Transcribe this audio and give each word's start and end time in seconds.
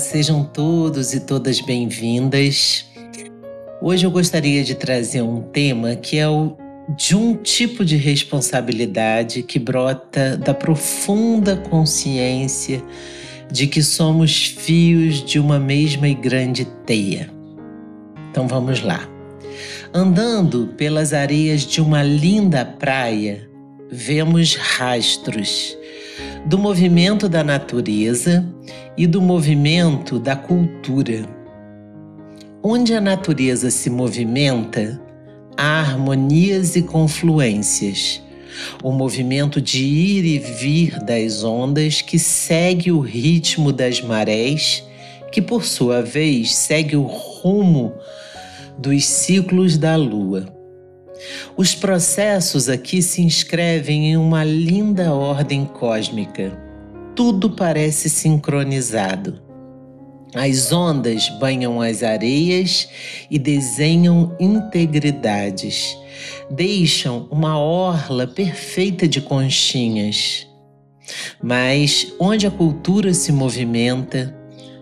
Sejam 0.00 0.42
todos 0.42 1.12
e 1.12 1.20
todas 1.20 1.60
bem-vindas. 1.60 2.86
Hoje 3.82 4.06
eu 4.06 4.10
gostaria 4.10 4.64
de 4.64 4.74
trazer 4.74 5.20
um 5.20 5.42
tema 5.42 5.94
que 5.94 6.16
é 6.16 6.26
o 6.26 6.56
de 6.96 7.14
um 7.14 7.36
tipo 7.36 7.84
de 7.84 7.96
responsabilidade 7.96 9.42
que 9.42 9.58
brota 9.58 10.38
da 10.38 10.54
profunda 10.54 11.54
consciência 11.54 12.82
de 13.52 13.66
que 13.66 13.82
somos 13.82 14.46
fios 14.46 15.22
de 15.22 15.38
uma 15.38 15.58
mesma 15.58 16.08
e 16.08 16.14
grande 16.14 16.64
teia. 16.86 17.30
Então 18.30 18.48
vamos 18.48 18.82
lá. 18.82 19.06
Andando 19.92 20.68
pelas 20.78 21.12
areias 21.12 21.60
de 21.60 21.80
uma 21.80 22.02
linda 22.02 22.64
praia, 22.64 23.48
vemos 23.90 24.54
rastros 24.56 25.76
do 26.46 26.58
movimento 26.58 27.28
da 27.28 27.44
natureza 27.44 28.46
e 28.96 29.06
do 29.06 29.20
movimento 29.20 30.18
da 30.18 30.34
cultura. 30.34 31.26
Onde 32.62 32.94
a 32.94 33.00
natureza 33.00 33.70
se 33.70 33.90
movimenta, 33.90 35.00
há 35.56 35.80
harmonias 35.80 36.76
e 36.76 36.82
confluências. 36.82 38.22
O 38.82 38.90
movimento 38.90 39.60
de 39.60 39.84
ir 39.84 40.24
e 40.24 40.38
vir 40.38 40.98
das 41.04 41.44
ondas 41.44 42.02
que 42.02 42.18
segue 42.18 42.90
o 42.90 43.00
ritmo 43.00 43.72
das 43.72 44.00
marés, 44.00 44.84
que 45.30 45.40
por 45.40 45.64
sua 45.64 46.02
vez 46.02 46.54
segue 46.54 46.96
o 46.96 47.04
rumo 47.04 47.92
dos 48.76 49.04
ciclos 49.04 49.78
da 49.78 49.94
lua. 49.94 50.59
Os 51.56 51.74
processos 51.74 52.68
aqui 52.68 53.02
se 53.02 53.22
inscrevem 53.22 54.10
em 54.10 54.16
uma 54.16 54.44
linda 54.44 55.12
ordem 55.12 55.64
cósmica. 55.64 56.58
Tudo 57.14 57.50
parece 57.50 58.08
sincronizado. 58.08 59.40
As 60.34 60.72
ondas 60.72 61.28
banham 61.40 61.80
as 61.80 62.02
areias 62.02 62.88
e 63.30 63.38
desenham 63.38 64.36
integridades. 64.38 65.96
Deixam 66.50 67.26
uma 67.30 67.58
orla 67.58 68.26
perfeita 68.26 69.08
de 69.08 69.20
conchinhas. 69.20 70.46
Mas 71.42 72.12
onde 72.18 72.46
a 72.46 72.50
cultura 72.50 73.12
se 73.12 73.32
movimenta, 73.32 74.36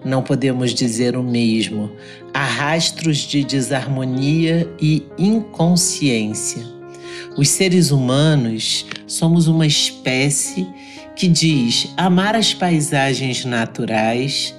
não 0.04 0.22
podemos 0.22 0.74
dizer 0.74 1.16
o 1.16 1.22
mesmo. 1.22 1.90
Há 2.38 2.44
rastros 2.44 3.18
de 3.18 3.42
desarmonia 3.42 4.72
e 4.80 5.04
inconsciência. 5.18 6.64
Os 7.36 7.48
seres 7.48 7.90
humanos 7.90 8.86
somos 9.08 9.48
uma 9.48 9.66
espécie 9.66 10.64
que 11.16 11.26
diz 11.26 11.92
amar 11.96 12.36
as 12.36 12.54
paisagens 12.54 13.44
naturais, 13.44 14.54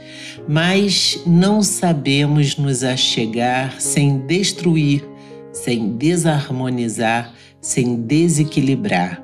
mas 0.45 1.21
não 1.25 1.63
sabemos 1.63 2.57
nos 2.57 2.83
achegar 2.83 3.79
sem 3.79 4.27
destruir, 4.27 5.01
sem 5.53 5.95
desarmonizar, 5.95 7.33
sem 7.61 7.95
desequilibrar. 8.01 9.23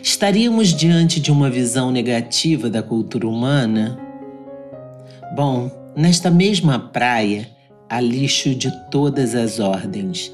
Estaríamos 0.00 0.68
diante 0.68 1.18
de 1.18 1.32
uma 1.32 1.50
visão 1.50 1.90
negativa 1.90 2.70
da 2.70 2.84
cultura 2.84 3.26
humana? 3.26 3.98
Bom, 5.34 5.85
nesta 5.96 6.30
mesma 6.30 6.78
praia 6.78 7.48
há 7.88 8.00
lixo 8.00 8.54
de 8.54 8.70
todas 8.90 9.34
as 9.34 9.58
ordens. 9.58 10.30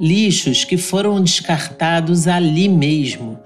Lixos 0.00 0.64
que 0.64 0.76
foram 0.76 1.22
descartados 1.22 2.26
ali 2.26 2.68
mesmo 2.68 3.38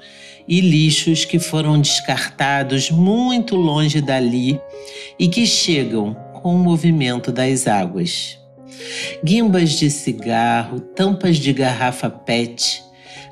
e 0.46 0.60
lixos 0.60 1.24
que 1.24 1.38
foram 1.38 1.80
descartados 1.80 2.90
muito 2.90 3.56
longe 3.56 4.00
dali 4.00 4.60
e 5.18 5.28
que 5.28 5.44
chegam 5.44 6.14
com 6.34 6.54
o 6.54 6.58
movimento 6.58 7.32
das 7.32 7.66
águas. 7.66 8.38
Guimbas 9.24 9.72
de 9.72 9.90
cigarro, 9.90 10.78
tampas 10.78 11.38
de 11.38 11.52
garrafa 11.52 12.08
PET, 12.08 12.82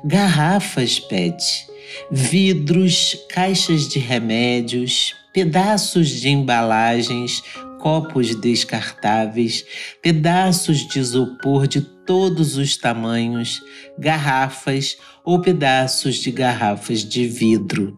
garrafas 0.03 0.99
PET, 0.99 1.67
vidros, 2.11 3.15
caixas 3.29 3.87
de 3.87 3.99
remédios, 3.99 5.13
pedaços 5.35 6.09
de 6.09 6.29
embalagens, 6.29 7.43
copos 7.85 8.33
descartáveis, 8.33 9.63
pedaços 10.01 10.87
de 10.87 10.97
isopor 10.97 11.67
de 11.67 11.81
todos 11.81 12.57
os 12.57 12.75
tamanhos, 12.75 13.61
garrafas 13.95 14.97
ou 15.23 15.39
pedaços 15.39 16.15
de 16.15 16.31
garrafas 16.31 17.05
de 17.05 17.27
vidro. 17.27 17.95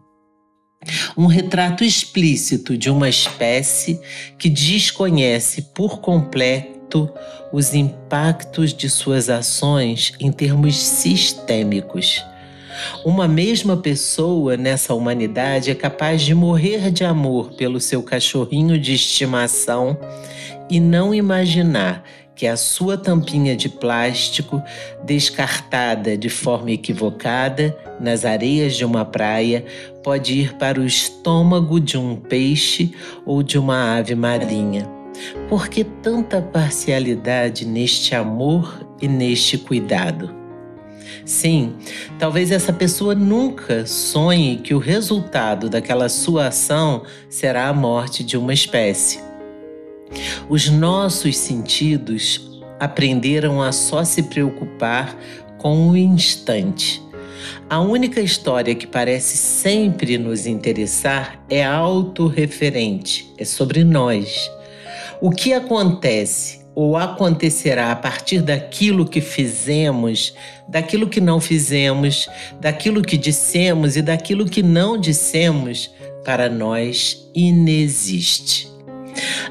Um 1.16 1.24
retrato 1.24 1.84
explícito 1.84 2.76
de 2.76 2.90
uma 2.90 3.08
espécie 3.08 3.98
que 4.38 4.50
desconhece 4.50 5.62
por 5.74 6.02
completo 6.02 7.10
os 7.50 7.72
impactos 7.72 8.74
de 8.74 8.90
suas 8.90 9.30
ações 9.30 10.12
em 10.20 10.30
termos 10.30 10.76
sistêmicos 10.76 12.22
uma 13.04 13.28
mesma 13.28 13.76
pessoa 13.76 14.56
nessa 14.56 14.94
humanidade 14.94 15.70
é 15.70 15.74
capaz 15.74 16.22
de 16.22 16.34
morrer 16.34 16.90
de 16.90 17.04
amor 17.04 17.52
pelo 17.54 17.80
seu 17.80 18.02
cachorrinho 18.02 18.78
de 18.78 18.94
estimação 18.94 19.98
e 20.70 20.80
não 20.80 21.14
imaginar 21.14 22.04
que 22.38 22.46
a 22.46 22.56
sua 22.56 22.96
tampinha 22.96 23.56
de 23.56 23.68
plástico, 23.68 24.62
descartada 25.04 26.16
de 26.16 26.28
forma 26.28 26.70
equivocada 26.70 27.76
nas 27.98 28.24
areias 28.24 28.76
de 28.76 28.84
uma 28.84 29.04
praia, 29.04 29.64
pode 30.04 30.34
ir 30.34 30.54
para 30.54 30.80
o 30.80 30.86
estômago 30.86 31.80
de 31.80 31.98
um 31.98 32.14
peixe 32.14 32.92
ou 33.26 33.42
de 33.42 33.58
uma 33.58 33.96
ave 33.96 34.14
marinha. 34.14 34.88
Por 35.48 35.68
que 35.68 35.82
tanta 35.82 36.40
parcialidade 36.40 37.66
neste 37.66 38.14
amor 38.14 38.86
e 39.02 39.08
neste 39.08 39.58
cuidado? 39.58 40.37
Sim, 41.24 41.74
talvez 42.18 42.50
essa 42.50 42.72
pessoa 42.72 43.14
nunca 43.14 43.86
sonhe 43.86 44.56
que 44.56 44.74
o 44.74 44.78
resultado 44.78 45.68
daquela 45.68 46.08
sua 46.08 46.48
ação 46.48 47.02
será 47.28 47.68
a 47.68 47.72
morte 47.72 48.24
de 48.24 48.36
uma 48.36 48.52
espécie. 48.52 49.20
Os 50.48 50.68
nossos 50.68 51.36
sentidos 51.36 52.48
aprenderam 52.80 53.60
a 53.60 53.72
só 53.72 54.04
se 54.04 54.24
preocupar 54.24 55.16
com 55.58 55.88
o 55.88 55.96
instante. 55.96 57.02
A 57.68 57.80
única 57.80 58.20
história 58.20 58.74
que 58.74 58.86
parece 58.86 59.36
sempre 59.36 60.16
nos 60.16 60.46
interessar 60.46 61.44
é 61.50 61.64
autorreferente, 61.64 63.32
é 63.36 63.44
sobre 63.44 63.84
nós. 63.84 64.50
O 65.20 65.30
que 65.30 65.52
acontece 65.52 66.57
ou 66.80 66.96
acontecerá 66.96 67.90
a 67.90 67.96
partir 67.96 68.40
daquilo 68.40 69.04
que 69.04 69.20
fizemos, 69.20 70.32
daquilo 70.68 71.08
que 71.08 71.20
não 71.20 71.40
fizemos, 71.40 72.28
daquilo 72.60 73.02
que 73.02 73.16
dissemos 73.16 73.96
e 73.96 74.00
daquilo 74.00 74.48
que 74.48 74.62
não 74.62 74.96
dissemos, 74.96 75.90
para 76.24 76.48
nós 76.48 77.28
inexiste. 77.34 78.70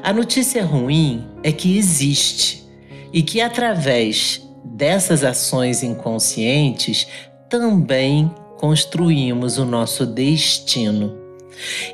A 0.02 0.10
notícia 0.10 0.64
ruim 0.64 1.22
é 1.42 1.52
que 1.52 1.76
existe 1.76 2.64
e 3.12 3.20
que 3.22 3.42
através 3.42 4.40
dessas 4.64 5.22
ações 5.22 5.82
inconscientes 5.82 7.06
também 7.50 8.34
construímos 8.56 9.58
o 9.58 9.66
nosso 9.66 10.06
destino. 10.06 11.14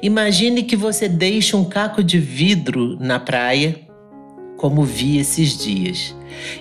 Imagine 0.01 0.63
que 0.63 0.77
você 0.77 1.09
deixa 1.09 1.57
um 1.57 1.65
caco 1.65 2.05
de 2.05 2.21
vidro 2.21 2.97
na 3.01 3.19
praia 3.19 3.84
como 4.57 4.83
vi 4.85 5.19
esses 5.19 5.57
dias. 5.57 6.15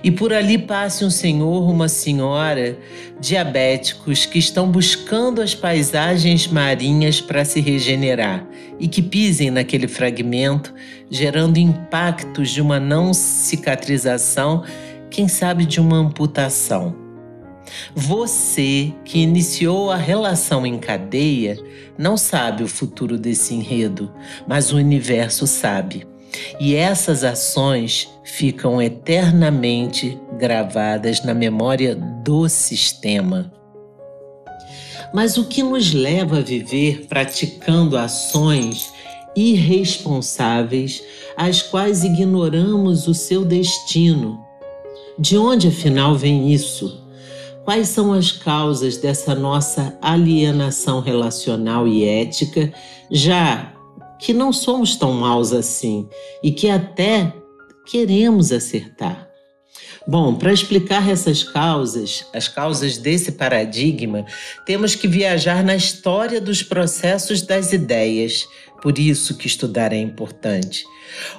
E 0.04 0.12
por 0.12 0.34
ali 0.34 0.58
passe 0.58 1.04
um 1.04 1.10
senhor, 1.10 1.70
uma 1.70 1.88
senhora, 1.88 2.78
diabéticos 3.20 4.26
que 4.26 4.38
estão 4.38 4.70
buscando 4.70 5.42
as 5.42 5.56
paisagens 5.56 6.48
marinhas 6.48 7.20
para 7.20 7.44
se 7.44 7.60
regenerar 7.60 8.48
e 8.80 8.88
que 8.88 9.02
pisem 9.02 9.50
naquele 9.50 9.88
fragmento, 9.88 10.74
gerando 11.10 11.58
impactos 11.58 12.50
de 12.50 12.62
uma 12.62 12.80
não 12.80 13.14
cicatrização, 13.14 14.64
quem 15.10 15.28
sabe 15.28 15.66
de 15.66 15.80
uma 15.80 15.98
amputação. 15.98 16.96
Você 17.96 18.94
que 19.06 19.20
iniciou 19.20 19.90
a 19.90 19.96
relação 19.96 20.66
em 20.66 20.78
cadeia 20.78 21.58
não 21.98 22.18
sabe 22.18 22.64
o 22.64 22.68
futuro 22.68 23.18
desse 23.18 23.54
enredo, 23.54 24.12
mas 24.48 24.72
o 24.74 24.78
universo 24.78 25.48
sabe. 25.48 26.13
E 26.60 26.76
essas 26.76 27.24
ações 27.24 28.10
ficam 28.24 28.82
eternamente 28.82 30.20
gravadas 30.38 31.24
na 31.24 31.34
memória 31.34 31.96
do 31.96 32.48
sistema. 32.50 33.52
Mas 35.14 35.38
o 35.38 35.46
que 35.46 35.62
nos 35.62 35.94
leva 35.94 36.38
a 36.38 36.42
viver 36.42 37.06
praticando 37.08 37.98
ações 37.98 38.92
irresponsáveis, 39.36 41.04
às 41.36 41.62
quais 41.62 42.04
ignoramos 42.04 43.08
o 43.08 43.14
seu 43.14 43.46
destino? 43.46 44.40
De 45.18 45.38
onde 45.38 45.68
afinal 45.68 46.16
vem 46.16 46.52
isso? 46.52 47.02
Quais 47.64 47.90
são 47.90 48.12
as 48.14 48.32
causas 48.32 48.98
dessa 48.98 49.34
nossa 49.34 49.98
alienação 50.02 51.00
relacional 51.00 51.88
e 51.88 52.04
ética, 52.04 52.74
já 53.10 53.73
que 54.24 54.34
não 54.34 54.54
somos 54.54 54.96
tão 54.96 55.12
maus 55.12 55.52
assim 55.52 56.08
e 56.42 56.50
que 56.50 56.70
até 56.70 57.34
queremos 57.86 58.54
acertar. 58.54 59.28
Bom, 60.08 60.36
para 60.36 60.54
explicar 60.54 61.10
essas 61.10 61.44
causas, 61.44 62.26
as 62.34 62.48
causas 62.48 62.98
desse 62.98 63.34
paradigma, 63.34 64.26
temos 64.66 64.96
que 64.96 65.10
viajar 65.10 65.62
na 65.62 65.76
história 65.76 66.40
dos 66.40 66.64
processos 66.64 67.42
das 67.42 67.74
ideias. 67.74 68.48
Por 68.82 68.98
isso 68.98 69.38
que 69.38 69.48
estudar 69.48 69.92
é 69.92 69.98
importante. 69.98 70.86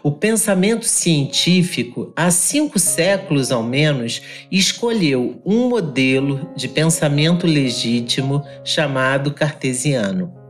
O 0.02 0.12
pensamento 0.12 0.84
científico, 0.84 2.12
há 2.14 2.30
cinco 2.30 2.78
séculos 2.78 3.50
ao 3.50 3.62
menos, 3.62 4.20
escolheu 4.50 5.40
um 5.44 5.68
modelo 5.68 6.50
de 6.54 6.68
pensamento 6.68 7.46
legítimo 7.46 8.42
chamado 8.62 9.32
cartesiano. 9.32 10.43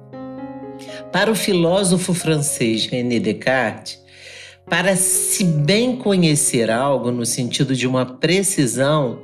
Para 1.15 1.31
o 1.31 1.35
filósofo 1.37 2.13
francês 2.13 2.87
René 2.87 3.21
Descartes, 3.21 4.03
para 4.69 4.97
se 4.97 5.45
bem 5.45 5.95
conhecer 5.95 6.69
algo 6.69 7.13
no 7.13 7.25
sentido 7.25 7.77
de 7.77 7.87
uma 7.87 8.05
precisão, 8.05 9.21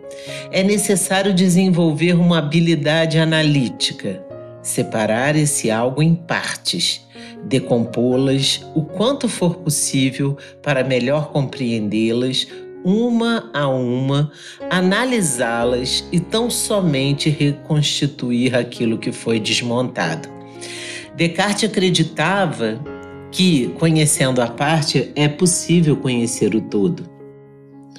é 0.53 0.63
necessário 0.63 1.35
desenvolver 1.35 2.15
uma 2.15 2.39
habilidade 2.39 3.19
analítica, 3.19 4.25
separar 4.63 5.35
esse 5.35 5.69
algo 5.69 6.01
em 6.01 6.15
partes, 6.15 7.05
decompô-las 7.45 8.65
o 8.73 8.85
quanto 8.85 9.29
for 9.29 9.57
possível 9.57 10.39
para 10.63 10.85
melhor 10.85 11.33
compreendê-las 11.33 12.47
uma 12.85 13.51
a 13.53 13.67
uma, 13.67 14.31
analisá-las 14.71 16.05
e 16.13 16.21
tão 16.21 16.49
somente 16.49 17.29
reconstituir 17.29 18.55
aquilo 18.55 18.97
que 18.97 19.11
foi 19.11 19.41
desmontado. 19.41 20.40
Descartes 21.17 21.69
acreditava 21.69 22.81
que, 23.31 23.69
conhecendo 23.79 24.41
a 24.41 24.47
parte, 24.47 25.13
é 25.15 25.29
possível 25.29 25.97
conhecer 25.97 26.55
o 26.55 26.61
todo. 26.61 27.09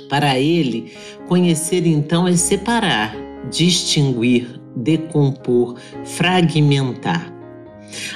Para 0.09 0.37
ele, 0.37 0.93
conhecer 1.27 1.85
então 1.85 2.27
é 2.27 2.35
separar, 2.35 3.15
distinguir, 3.49 4.59
decompor, 4.75 5.77
fragmentar. 6.03 7.40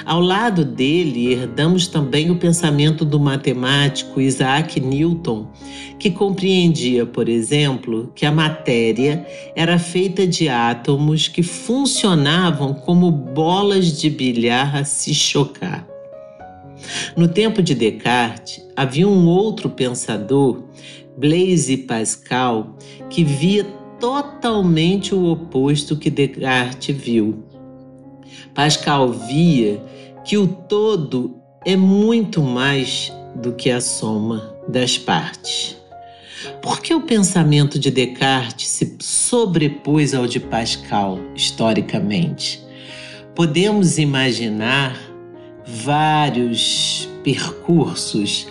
Ao 0.04 0.20
lado 0.20 0.64
dele, 0.64 1.32
herdamos 1.32 1.86
também 1.86 2.30
o 2.30 2.36
pensamento 2.36 3.04
do 3.04 3.18
matemático 3.18 4.20
Isaac 4.20 4.80
Newton, 4.80 5.48
que 5.98 6.10
compreendia, 6.10 7.06
por 7.06 7.28
exemplo, 7.28 8.12
que 8.14 8.26
a 8.26 8.32
matéria 8.32 9.26
era 9.54 9.78
feita 9.78 10.26
de 10.26 10.48
átomos 10.48 11.28
que 11.28 11.42
funcionavam 11.42 12.74
como 12.74 13.10
bolas 13.10 14.00
de 14.00 14.10
bilhar 14.10 14.76
a 14.76 14.84
se 14.84 15.14
chocar. 15.14 15.86
No 17.16 17.26
tempo 17.28 17.62
de 17.62 17.74
Descartes, 17.74 18.62
havia 18.76 19.08
um 19.08 19.26
outro 19.26 19.70
pensador, 19.70 20.62
Blaise 21.16 21.76
Pascal, 21.78 22.76
que 23.08 23.24
via 23.24 23.64
totalmente 23.98 25.14
o 25.14 25.24
oposto 25.26 25.96
que 25.96 26.10
Descartes 26.10 26.94
viu. 26.94 27.45
Pascal 28.54 29.12
via 29.12 29.82
que 30.24 30.36
o 30.36 30.46
todo 30.46 31.40
é 31.64 31.76
muito 31.76 32.42
mais 32.42 33.12
do 33.34 33.52
que 33.52 33.70
a 33.70 33.80
soma 33.80 34.54
das 34.68 34.96
partes. 34.96 35.76
Por 36.62 36.80
que 36.80 36.94
o 36.94 37.00
pensamento 37.00 37.78
de 37.78 37.90
Descartes 37.90 38.68
se 38.68 38.96
sobrepôs 39.00 40.14
ao 40.14 40.26
de 40.26 40.40
Pascal 40.40 41.18
historicamente? 41.34 42.64
Podemos 43.34 43.98
imaginar 43.98 44.96
vários 45.66 47.08
percursos, 47.22 48.46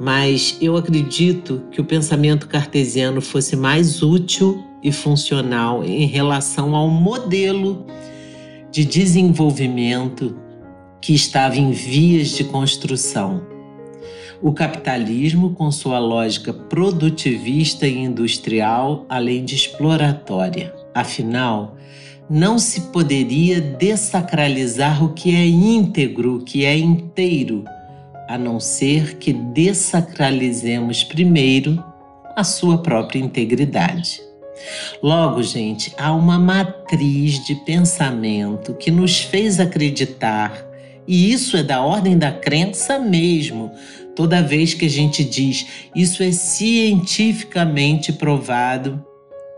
mas 0.00 0.56
eu 0.60 0.76
acredito 0.76 1.62
que 1.70 1.80
o 1.80 1.84
pensamento 1.84 2.46
cartesiano 2.46 3.20
fosse 3.20 3.56
mais 3.56 4.02
útil 4.02 4.62
e 4.82 4.92
funcional 4.92 5.82
em 5.82 6.06
relação 6.06 6.74
ao 6.74 6.88
modelo 6.88 7.86
de 8.78 8.84
desenvolvimento 8.84 10.36
que 11.00 11.12
estava 11.12 11.56
em 11.56 11.72
vias 11.72 12.28
de 12.28 12.44
construção. 12.44 13.42
O 14.40 14.52
capitalismo, 14.52 15.52
com 15.52 15.68
sua 15.72 15.98
lógica 15.98 16.52
produtivista 16.52 17.88
e 17.88 17.98
industrial, 17.98 19.04
além 19.08 19.44
de 19.44 19.56
exploratória. 19.56 20.72
Afinal, 20.94 21.76
não 22.30 22.56
se 22.56 22.82
poderia 22.92 23.60
dessacralizar 23.60 25.02
o 25.02 25.12
que 25.12 25.34
é 25.34 25.44
íntegro, 25.44 26.36
o 26.36 26.44
que 26.44 26.64
é 26.64 26.78
inteiro, 26.78 27.64
a 28.28 28.38
não 28.38 28.60
ser 28.60 29.16
que 29.16 29.32
dessacralizemos 29.32 31.02
primeiro 31.02 31.82
a 32.36 32.44
sua 32.44 32.78
própria 32.78 33.18
integridade. 33.18 34.27
Logo, 35.02 35.42
gente, 35.42 35.92
há 35.96 36.12
uma 36.12 36.38
matriz 36.38 37.44
de 37.44 37.54
pensamento 37.54 38.74
que 38.74 38.90
nos 38.90 39.20
fez 39.20 39.60
acreditar, 39.60 40.66
e 41.06 41.32
isso 41.32 41.56
é 41.56 41.62
da 41.62 41.80
ordem 41.82 42.18
da 42.18 42.32
crença 42.32 42.98
mesmo. 42.98 43.72
Toda 44.14 44.42
vez 44.42 44.74
que 44.74 44.84
a 44.84 44.90
gente 44.90 45.24
diz 45.24 45.66
isso 45.94 46.22
é 46.22 46.32
cientificamente 46.32 48.12
provado, 48.12 49.04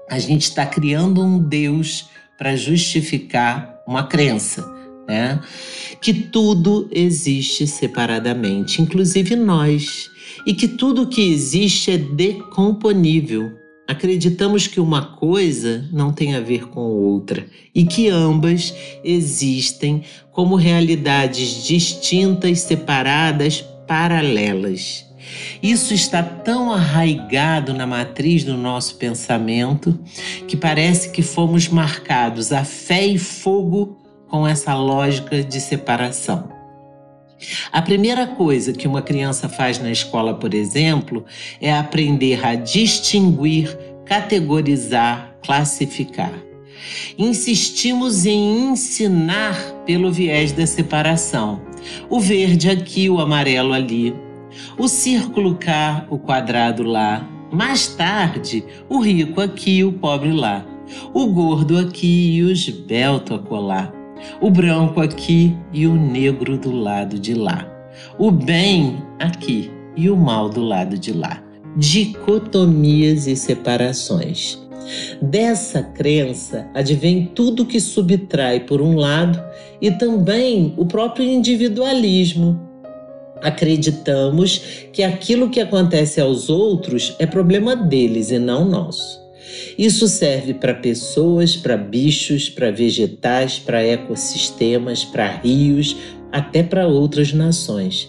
a 0.09 0.19
gente 0.19 0.43
está 0.43 0.67
criando 0.67 1.23
um 1.23 1.39
Deus 1.39 2.09
para 2.37 2.57
justificar 2.57 3.83
uma 3.87 4.05
crença, 4.05 4.65
né? 5.09 5.41
Que 6.01 6.13
tudo 6.13 6.89
existe 6.93 7.67
separadamente, 7.67 8.81
inclusive 8.81 9.37
nós, 9.37 10.11
e 10.47 10.55
que 10.55 10.69
tudo 10.69 11.07
que 11.07 11.33
existe 11.33 11.91
é 11.91 11.99
decomponível. 11.99 13.60
Acreditamos 13.91 14.69
que 14.69 14.79
uma 14.79 15.03
coisa 15.17 15.85
não 15.91 16.13
tem 16.13 16.37
a 16.37 16.41
ver 16.41 16.69
com 16.69 16.81
outra 16.81 17.45
e 17.75 17.85
que 17.85 18.09
ambas 18.09 18.73
existem 19.03 20.05
como 20.31 20.55
realidades 20.55 21.65
distintas, 21.65 22.61
separadas, 22.61 23.65
paralelas. 23.89 25.05
Isso 25.61 25.93
está 25.93 26.23
tão 26.23 26.73
arraigado 26.73 27.75
na 27.75 27.85
matriz 27.85 28.45
do 28.45 28.57
nosso 28.57 28.95
pensamento 28.95 29.99
que 30.47 30.57
parece 30.57 31.11
que 31.11 31.21
fomos 31.21 31.67
marcados 31.67 32.53
a 32.53 32.63
fé 32.63 33.05
e 33.05 33.19
fogo 33.19 33.99
com 34.29 34.47
essa 34.47 34.73
lógica 34.73 35.43
de 35.43 35.61
separação. 35.61 36.61
A 37.73 37.81
primeira 37.81 38.27
coisa 38.27 38.73
que 38.73 38.87
uma 38.87 39.01
criança 39.01 39.49
faz 39.49 39.79
na 39.79 39.91
escola, 39.91 40.35
por 40.35 40.53
exemplo, 40.53 41.25
é 41.61 41.73
aprender 41.73 42.45
a 42.45 42.55
distinguir, 42.55 43.77
categorizar, 44.11 45.37
classificar. 45.41 46.35
Insistimos 47.17 48.27
em 48.27 48.73
ensinar 48.73 49.55
pelo 49.87 50.11
viés 50.11 50.51
da 50.51 50.67
separação. 50.67 51.63
O 52.09 52.19
verde 52.19 52.69
aqui, 52.69 53.09
o 53.09 53.21
amarelo 53.21 53.73
ali, 53.73 54.13
o 54.77 54.89
círculo 54.89 55.55
cá, 55.55 56.05
o 56.11 56.19
quadrado 56.19 56.83
lá. 56.83 57.25
Mais 57.53 57.87
tarde, 57.87 58.65
o 58.89 58.99
rico 58.99 59.41
aqui, 59.41 59.85
o 59.85 59.93
pobre 59.93 60.33
lá. 60.33 60.67
O 61.15 61.29
gordo 61.29 61.79
aqui 61.79 62.35
e 62.35 62.43
o 62.43 62.51
esbelto 62.51 63.35
acolá. 63.35 63.93
O 64.41 64.51
branco 64.51 65.01
aqui 65.01 65.57
e 65.73 65.87
o 65.87 65.95
negro 65.95 66.59
do 66.59 66.73
lado 66.73 67.17
de 67.17 67.33
lá. 67.33 67.65
O 68.19 68.33
bem 68.33 69.01
aqui 69.21 69.71
e 69.97 70.11
o 70.11 70.17
mal 70.17 70.49
do 70.49 70.63
lado 70.63 70.99
de 70.99 71.13
lá. 71.13 71.41
Dicotomias 71.77 73.27
e 73.27 73.37
separações. 73.37 74.59
Dessa 75.23 75.83
crença 75.83 76.69
advém 76.75 77.31
tudo 77.35 77.67
que 77.67 77.81
subtrai 77.81 78.61
por 78.61 78.81
um 78.81 78.97
lado 78.97 79.41
e 79.81 79.91
também 79.91 80.75
o 80.77 80.85
próprio 80.85 81.25
individualismo, 81.25 82.61
acreditamos 83.41 84.59
que 84.93 85.03
aquilo 85.03 85.49
que 85.49 85.61
acontece 85.61 86.21
aos 86.21 86.49
outros 86.49 87.15
é 87.19 87.27
problema 87.27 87.75
deles 87.77 88.31
e 88.31 88.39
não 88.39 88.69
nosso. 88.69 89.21
Isso 89.79 90.09
serve 90.09 90.55
para 90.55 90.75
pessoas, 90.75 91.57
para 91.57 91.77
bichos, 91.77 92.49
para 92.49 92.71
vegetais, 92.71 93.59
para 93.59 93.83
ecossistemas, 93.83 95.05
para 95.05 95.29
rios, 95.29 95.97
até 96.31 96.63
para 96.63 96.87
outras 96.87 97.33
nações. 97.33 98.09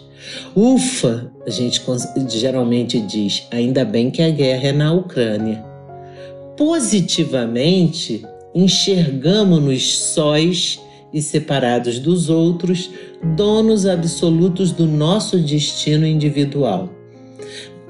Ufa, 0.56 1.32
a 1.46 1.50
gente 1.50 1.82
geralmente 2.28 3.00
diz, 3.00 3.48
ainda 3.52 3.84
bem 3.86 4.12
que 4.12 4.22
a 4.22 4.30
guerra 4.30 4.68
é 4.68 4.72
na 4.72 4.94
Ucrânia. 4.94 5.64
Positivamente, 6.58 8.26
enxergamos-nos 8.54 9.98
sóis 9.98 10.80
e 11.14 11.22
separados 11.22 12.00
dos 12.00 12.30
outros, 12.30 12.90
donos 13.36 13.86
absolutos 13.86 14.72
do 14.72 14.86
nosso 14.86 15.40
destino 15.40 16.06
individual. 16.06 16.90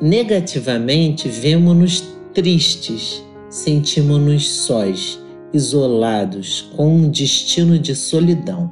Negativamente, 0.02 1.28
vemos-nos 1.28 2.04
tristes, 2.34 3.24
sentimos-nos 3.50 4.50
sós, 4.50 5.20
isolados, 5.54 6.70
com 6.76 6.96
um 6.96 7.10
destino 7.10 7.78
de 7.78 7.96
solidão. 7.96 8.72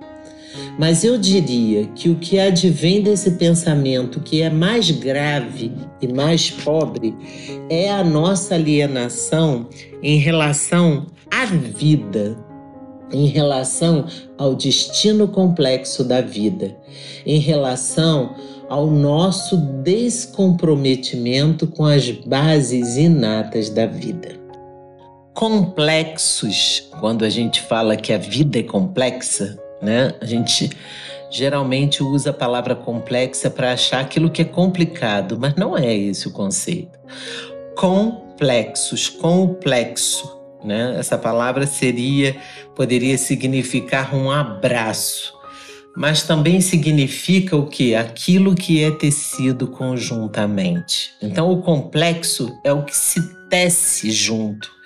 Mas 0.79 1.03
eu 1.03 1.17
diria 1.17 1.87
que 1.87 2.09
o 2.09 2.15
que 2.15 2.39
advém 2.39 3.01
desse 3.01 3.31
pensamento, 3.31 4.21
que 4.21 4.41
é 4.41 4.49
mais 4.49 4.89
grave 4.89 5.73
e 6.01 6.07
mais 6.07 6.49
pobre, 6.49 7.13
é 7.69 7.91
a 7.91 8.01
nossa 8.01 8.55
alienação 8.55 9.67
em 10.01 10.17
relação 10.19 11.07
à 11.29 11.43
vida, 11.43 12.37
em 13.11 13.25
relação 13.25 14.05
ao 14.37 14.55
destino 14.55 15.27
complexo 15.27 16.01
da 16.01 16.21
vida, 16.21 16.73
em 17.25 17.39
relação 17.39 18.33
ao 18.69 18.87
nosso 18.89 19.57
descomprometimento 19.83 21.67
com 21.67 21.83
as 21.83 22.09
bases 22.09 22.95
inatas 22.95 23.69
da 23.69 23.85
vida. 23.85 24.39
Complexos, 25.33 26.89
quando 27.01 27.25
a 27.25 27.29
gente 27.29 27.61
fala 27.63 27.97
que 27.97 28.13
a 28.13 28.17
vida 28.17 28.59
é 28.59 28.63
complexa, 28.63 29.59
né? 29.81 30.13
A 30.19 30.25
gente 30.25 30.69
geralmente 31.31 32.01
usa 32.03 32.31
a 32.31 32.33
palavra 32.33 32.75
complexa 32.75 33.49
para 33.49 33.73
achar 33.73 33.99
aquilo 34.01 34.29
que 34.29 34.41
é 34.41 34.45
complicado, 34.45 35.37
mas 35.39 35.55
não 35.55 35.77
é 35.77 35.95
esse 35.95 36.27
o 36.27 36.31
conceito. 36.31 36.97
Complexos, 37.75 39.09
complexo, 39.09 40.37
né? 40.63 40.95
Essa 40.97 41.17
palavra 41.17 41.67
seria 41.67 42.35
poderia 42.75 43.17
significar 43.17 44.15
um 44.15 44.31
abraço, 44.31 45.33
mas 45.95 46.23
também 46.23 46.61
significa 46.61 47.55
o 47.55 47.67
que? 47.67 47.93
Aquilo 47.93 48.55
que 48.55 48.83
é 48.83 48.91
tecido 48.91 49.67
conjuntamente. 49.67 51.11
Então 51.21 51.51
o 51.51 51.61
complexo 51.61 52.57
é 52.63 52.73
o 52.73 52.83
que 52.83 52.95
se 52.95 53.21
tece 53.49 54.11
junto 54.11 54.78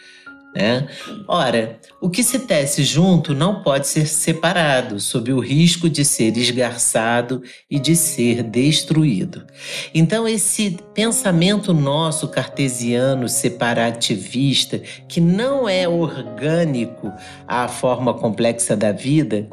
né? 0.56 0.88
Ora, 1.28 1.80
o 2.00 2.10
que 2.10 2.24
se 2.24 2.40
tece 2.40 2.84
junto 2.84 3.34
não 3.34 3.64
pode 3.64 3.88
ser 3.88 4.06
separado, 4.06 5.00
sob 5.00 5.34
o 5.34 5.40
risco 5.40 5.90
de 5.90 6.06
ser 6.06 6.38
esgarçado 6.38 7.42
e 7.70 7.80
de 7.80 7.96
ser 7.96 8.44
destruído. 8.44 9.46
Então, 9.94 10.28
esse 10.28 10.78
pensamento 10.94 11.74
nosso 11.74 12.28
cartesiano 12.28 13.28
separativista, 13.28 14.80
que 15.08 15.20
não 15.20 15.68
é 15.68 15.88
orgânico 15.88 17.12
à 17.48 17.68
forma 17.68 18.14
complexa 18.14 18.76
da 18.76 18.92
vida, 18.92 19.48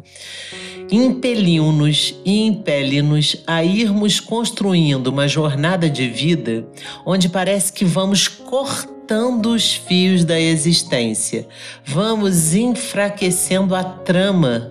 impeliu-nos 0.91 2.17
e 2.25 2.47
impele-nos 2.47 3.43
a 3.47 3.65
irmos 3.65 4.21
construindo 4.21 5.07
uma 5.07 5.29
jornada 5.29 5.89
de 5.89 6.09
vida 6.09 6.67
onde 7.07 7.29
parece 7.29 7.73
que 7.73 7.85
vamos 7.85 8.29
cortar 8.29 9.00
cortando 9.11 9.47
os 9.47 9.75
fios 9.75 10.25
da 10.25 10.41
existência, 10.41 11.49
vamos 11.85 12.55
enfraquecendo 12.55 13.75
a 13.75 13.83
trama. 13.83 14.71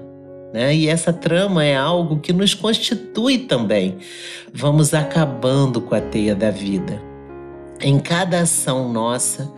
Né? 0.53 0.73
E 0.73 0.87
essa 0.87 1.11
trama 1.11 1.65
é 1.65 1.75
algo 1.75 2.21
que 2.21 2.31
nos 2.31 2.53
constitui 2.53 3.39
também. 3.39 3.97
Vamos 4.53 4.93
acabando 4.93 5.81
com 5.81 5.93
a 5.93 5.99
teia 5.99 6.33
da 6.33 6.51
vida. 6.51 7.01
Em 7.81 7.99
cada 7.99 8.39
ação 8.39 8.93
nossa, 8.93 9.51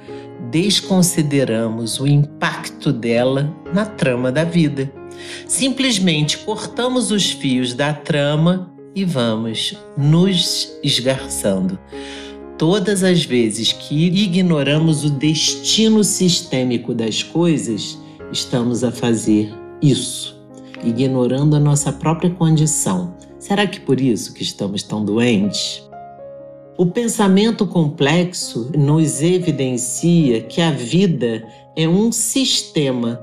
desconsideramos 0.50 2.00
o 2.00 2.08
impacto 2.08 2.92
dela 2.92 3.56
na 3.72 3.86
trama 3.86 4.32
da 4.32 4.44
vida. 4.44 4.92
Simplesmente 5.46 6.40
cortamos 6.40 7.12
os 7.12 7.30
fios 7.30 7.76
da 7.76 7.94
trama 7.94 8.74
e 8.96 9.06
vamos 9.06 9.78
nos 9.96 10.72
esgarçando 10.84 11.78
todas 12.62 13.04
as 13.04 13.26
vezes 13.26 13.74
que 13.74 14.06
ignoramos 14.06 15.04
o 15.04 15.10
destino 15.10 16.04
sistêmico 16.04 16.94
das 16.94 17.24
coisas, 17.24 17.98
estamos 18.32 18.84
a 18.84 18.92
fazer 18.92 19.52
isso, 19.82 20.40
ignorando 20.84 21.56
a 21.56 21.60
nossa 21.60 21.92
própria 21.92 22.30
condição. 22.30 23.16
Será 23.40 23.66
que 23.66 23.80
por 23.80 24.00
isso 24.00 24.36
que 24.36 24.44
estamos 24.44 24.84
tão 24.84 25.04
doentes? 25.04 25.82
O 26.78 26.86
pensamento 26.86 27.66
complexo 27.66 28.72
nos 28.78 29.24
evidencia 29.24 30.42
que 30.42 30.62
a 30.62 30.70
vida 30.70 31.44
é 31.76 31.90
um 31.90 32.12
sistema 32.12 33.20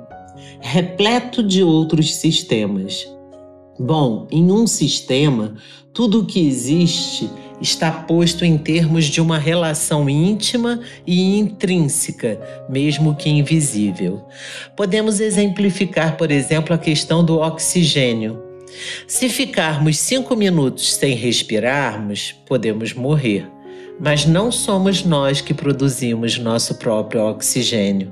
repleto 0.58 1.44
de 1.44 1.62
outros 1.62 2.12
sistemas. 2.16 3.08
Bom, 3.78 4.26
em 4.32 4.50
um 4.50 4.66
sistema, 4.66 5.54
tudo 5.94 6.22
o 6.22 6.26
que 6.26 6.44
existe 6.44 7.30
está 7.60 7.90
posto 7.90 8.44
em 8.44 8.56
termos 8.56 9.06
de 9.06 9.20
uma 9.20 9.38
relação 9.38 10.08
íntima 10.08 10.80
e 11.06 11.38
intrínseca, 11.38 12.40
mesmo 12.68 13.14
que 13.14 13.28
invisível. 13.28 14.24
Podemos 14.76 15.20
exemplificar, 15.20 16.16
por 16.16 16.30
exemplo, 16.30 16.74
a 16.74 16.78
questão 16.78 17.24
do 17.24 17.38
oxigênio. 17.38 18.42
Se 19.06 19.28
ficarmos 19.28 19.98
cinco 19.98 20.36
minutos 20.36 20.94
sem 20.94 21.14
respirarmos, 21.14 22.32
podemos 22.46 22.92
morrer 22.92 23.50
mas 24.00 24.24
não 24.24 24.52
somos 24.52 25.04
nós 25.04 25.40
que 25.40 25.52
produzimos 25.52 26.38
nosso 26.38 26.76
próprio 26.76 27.22
oxigênio. 27.22 28.10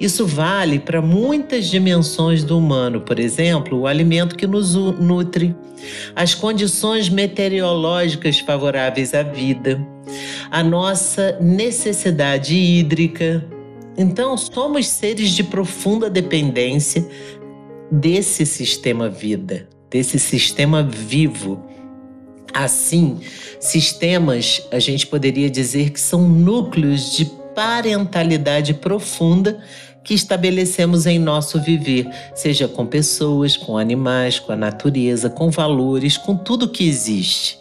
Isso 0.00 0.26
vale 0.26 0.78
para 0.78 1.02
muitas 1.02 1.66
dimensões 1.68 2.42
do 2.42 2.58
humano, 2.58 3.00
por 3.02 3.18
exemplo, 3.18 3.80
o 3.80 3.86
alimento 3.86 4.34
que 4.34 4.46
nos 4.46 4.74
nutre, 4.74 5.54
as 6.16 6.34
condições 6.34 7.08
meteorológicas 7.08 8.38
favoráveis 8.38 9.14
à 9.14 9.22
vida, 9.22 9.80
a 10.50 10.62
nossa 10.62 11.38
necessidade 11.40 12.54
hídrica. 12.54 13.44
Então, 13.96 14.36
somos 14.36 14.86
seres 14.86 15.30
de 15.30 15.44
profunda 15.44 16.08
dependência 16.08 17.06
desse 17.90 18.46
sistema 18.46 19.08
vida, 19.08 19.68
desse 19.90 20.18
sistema 20.18 20.82
vivo 20.82 21.69
Assim, 22.52 23.20
sistemas 23.58 24.66
a 24.70 24.78
gente 24.78 25.06
poderia 25.06 25.48
dizer 25.48 25.90
que 25.90 26.00
são 26.00 26.28
núcleos 26.28 27.12
de 27.12 27.24
parentalidade 27.54 28.74
profunda 28.74 29.62
que 30.02 30.14
estabelecemos 30.14 31.06
em 31.06 31.18
nosso 31.18 31.60
viver, 31.60 32.08
seja 32.34 32.66
com 32.66 32.86
pessoas, 32.86 33.56
com 33.56 33.76
animais, 33.76 34.38
com 34.38 34.52
a 34.52 34.56
natureza, 34.56 35.28
com 35.28 35.50
valores, 35.50 36.16
com 36.16 36.36
tudo 36.36 36.70
que 36.70 36.88
existe. 36.88 37.58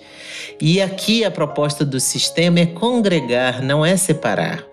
E 0.62 0.82
aqui 0.82 1.24
a 1.24 1.32
proposta 1.32 1.86
do 1.86 2.00
sistema 2.00 2.60
é 2.60 2.66
congregar, 2.66 3.62
não 3.62 3.86
é 3.86 3.96
separar. 3.96 4.66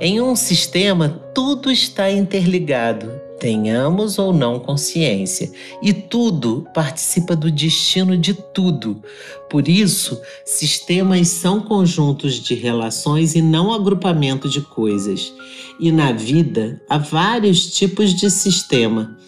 Em 0.00 0.20
um 0.20 0.34
sistema, 0.34 1.08
tudo 1.34 1.70
está 1.70 2.10
interligado, 2.10 3.12
tenhamos 3.42 4.20
ou 4.20 4.32
não 4.32 4.60
consciência, 4.60 5.50
e 5.82 5.92
tudo 5.92 6.64
participa 6.72 7.34
do 7.34 7.50
destino 7.50 8.16
de 8.16 8.34
tudo. 8.34 9.02
Por 9.50 9.66
isso, 9.66 10.22
sistemas 10.44 11.26
são 11.26 11.60
conjuntos 11.60 12.34
de 12.34 12.54
relações 12.54 13.34
e 13.34 13.42
não 13.42 13.72
agrupamento 13.72 14.48
de 14.48 14.60
coisas. 14.60 15.34
E 15.80 15.90
na 15.90 16.12
vida 16.12 16.80
há 16.88 16.98
vários 16.98 17.66
tipos 17.66 18.14
de 18.14 18.30
sistema 18.30 19.18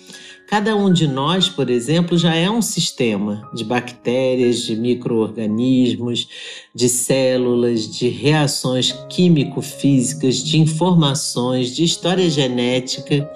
Cada 0.47 0.77
um 0.77 0.93
de 0.93 1.09
nós, 1.09 1.49
por 1.49 1.71
exemplo, 1.71 2.19
já 2.19 2.35
é 2.35 2.51
um 2.51 2.61
sistema 2.61 3.49
de 3.55 3.65
bactérias, 3.65 4.59
de 4.59 4.77
micro-organismos, 4.77 6.29
de 6.75 6.89
células, 6.89 7.91
de 7.91 8.09
reações 8.09 8.93
químico-físicas, 9.09 10.37
de 10.37 10.61
informações, 10.61 11.75
de 11.75 11.83
história 11.83 12.29
genética 12.29 13.29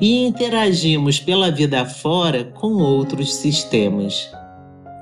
e 0.00 0.24
interagimos 0.24 1.20
pela 1.20 1.50
vida 1.50 1.84
fora 1.84 2.44
com 2.44 2.74
outros 2.76 3.34
sistemas. 3.34 4.28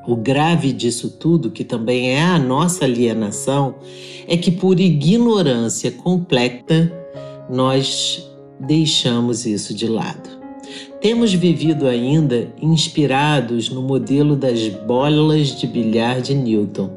O 0.07 0.17
grave 0.17 0.73
disso 0.73 1.09
tudo, 1.09 1.51
que 1.51 1.65
também 1.65 2.11
é 2.11 2.23
a 2.23 2.39
nossa 2.39 2.85
alienação, 2.85 3.77
é 4.27 4.37
que 4.37 4.51
por 4.51 4.79
ignorância 4.79 5.91
completa 5.91 6.93
nós 7.49 8.29
deixamos 8.61 9.47
isso 9.47 9.73
de 9.73 9.87
lado. 9.87 10.44
Temos 11.05 11.35
vivido 11.35 11.87
ainda 11.87 12.51
inspirados 12.63 13.69
no 13.69 13.83
modelo 13.83 14.35
das 14.35 14.69
bolas 14.69 15.49
de 15.61 15.67
bilhar 15.67 16.23
de 16.23 16.35
Newton. 16.35 16.91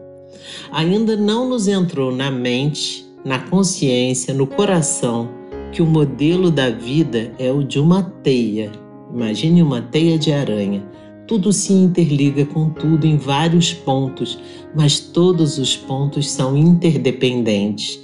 Ainda 0.71 1.17
não 1.17 1.49
nos 1.49 1.67
entrou 1.67 2.09
na 2.15 2.31
mente, 2.31 3.05
na 3.25 3.37
consciência, 3.37 4.33
no 4.33 4.47
coração 4.47 5.27
que 5.73 5.81
o 5.81 5.85
modelo 5.85 6.49
da 6.49 6.69
vida 6.69 7.33
é 7.37 7.51
o 7.51 7.61
de 7.61 7.81
uma 7.81 8.01
teia. 8.01 8.71
Imagine 9.13 9.61
uma 9.61 9.81
teia 9.81 10.17
de 10.17 10.31
aranha. 10.31 10.87
Tudo 11.27 11.51
se 11.51 11.73
interliga 11.73 12.45
com 12.45 12.69
tudo 12.69 13.05
em 13.05 13.17
vários 13.17 13.73
pontos, 13.73 14.39
mas 14.73 15.01
todos 15.01 15.57
os 15.57 15.75
pontos 15.75 16.31
são 16.31 16.55
interdependentes. 16.55 17.99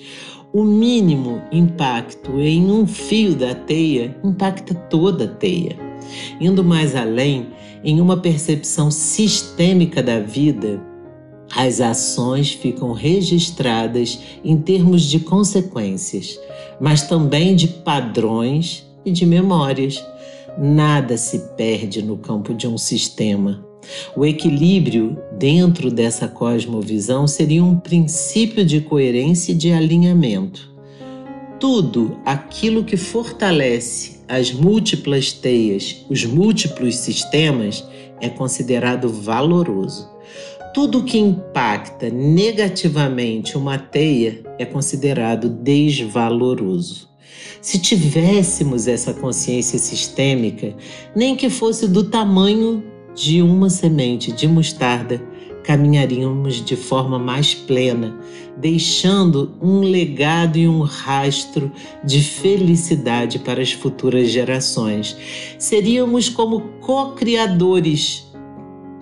O 0.51 0.65
mínimo 0.65 1.41
impacto 1.49 2.41
em 2.41 2.69
um 2.69 2.85
fio 2.85 3.35
da 3.35 3.55
teia 3.55 4.13
impacta 4.21 4.75
toda 4.75 5.23
a 5.23 5.27
teia. 5.29 5.92
Indo 6.39 6.63
mais 6.63 6.95
além, 6.95 7.47
em 7.83 7.99
uma 7.99 8.17
percepção 8.17 8.89
sistêmica 8.89 10.01
da 10.01 10.19
vida, 10.19 10.81
as 11.55 11.81
ações 11.81 12.51
ficam 12.51 12.93
registradas 12.93 14.19
em 14.43 14.57
termos 14.57 15.03
de 15.03 15.19
consequências, 15.19 16.39
mas 16.79 17.03
também 17.03 17.55
de 17.55 17.67
padrões 17.67 18.85
e 19.05 19.11
de 19.11 19.25
memórias. 19.25 20.03
Nada 20.57 21.17
se 21.17 21.39
perde 21.55 22.01
no 22.01 22.17
campo 22.17 22.53
de 22.53 22.67
um 22.67 22.77
sistema. 22.77 23.63
O 24.15 24.25
equilíbrio 24.25 25.17
dentro 25.37 25.91
dessa 25.91 26.27
cosmovisão 26.27 27.27
seria 27.27 27.63
um 27.63 27.77
princípio 27.77 28.65
de 28.65 28.81
coerência 28.81 29.51
e 29.51 29.55
de 29.55 29.71
alinhamento. 29.71 30.71
Tudo 31.59 32.17
aquilo 32.25 32.83
que 32.83 32.97
fortalece 32.97 34.12
as 34.27 34.51
múltiplas 34.51 35.31
teias, 35.31 36.05
os 36.09 36.25
múltiplos 36.25 36.97
sistemas, 36.97 37.83
é 38.21 38.29
considerado 38.29 39.09
valoroso. 39.09 40.09
Tudo 40.73 41.03
que 41.03 41.17
impacta 41.19 42.09
negativamente 42.09 43.57
uma 43.57 43.77
teia 43.77 44.41
é 44.57 44.65
considerado 44.65 45.49
desvaloroso. 45.49 47.09
Se 47.61 47.79
tivéssemos 47.79 48.87
essa 48.87 49.13
consciência 49.13 49.77
sistêmica, 49.77 50.75
nem 51.15 51.35
que 51.35 51.49
fosse 51.49 51.87
do 51.87 52.03
tamanho 52.03 52.83
de 53.13 53.41
uma 53.41 53.69
semente 53.69 54.31
de 54.31 54.47
mostarda, 54.47 55.21
caminharíamos 55.63 56.63
de 56.63 56.75
forma 56.75 57.17
mais 57.17 57.53
plena, 57.53 58.17
deixando 58.57 59.57
um 59.61 59.79
legado 59.79 60.57
e 60.57 60.67
um 60.67 60.81
rastro 60.81 61.71
de 62.03 62.21
felicidade 62.21 63.39
para 63.39 63.61
as 63.61 63.71
futuras 63.71 64.29
gerações. 64.29 65.17
Seríamos 65.57 66.29
como 66.29 66.61
co-criadores 66.81 68.27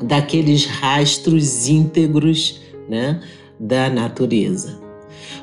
daqueles 0.01 0.65
rastros 0.65 1.67
íntegros 1.67 2.61
né, 2.87 3.21
da 3.59 3.89
natureza. 3.89 4.79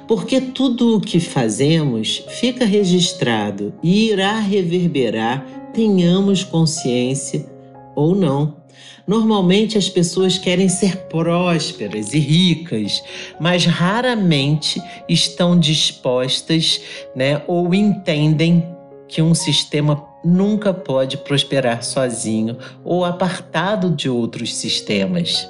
Porque 0.06 0.40
tudo 0.40 0.96
o 0.96 1.00
que 1.00 1.20
fazemos 1.20 2.24
fica 2.40 2.64
registrado 2.64 3.74
e 3.82 4.10
irá 4.10 4.38
reverberar, 4.38 5.46
tenhamos 5.72 6.42
consciência 6.42 7.46
ou 7.94 8.14
não. 8.14 8.57
Normalmente 9.06 9.78
as 9.78 9.88
pessoas 9.88 10.36
querem 10.36 10.68
ser 10.68 10.96
prósperas 11.08 12.12
e 12.12 12.18
ricas, 12.18 13.02
mas 13.40 13.64
raramente 13.64 14.80
estão 15.08 15.58
dispostas, 15.58 16.80
né, 17.16 17.42
ou 17.46 17.74
entendem 17.74 18.64
que 19.08 19.22
um 19.22 19.34
sistema 19.34 20.04
nunca 20.24 20.74
pode 20.74 21.16
prosperar 21.16 21.82
sozinho 21.82 22.58
ou 22.84 23.04
apartado 23.04 23.90
de 23.90 24.10
outros 24.10 24.54
sistemas. 24.54 25.48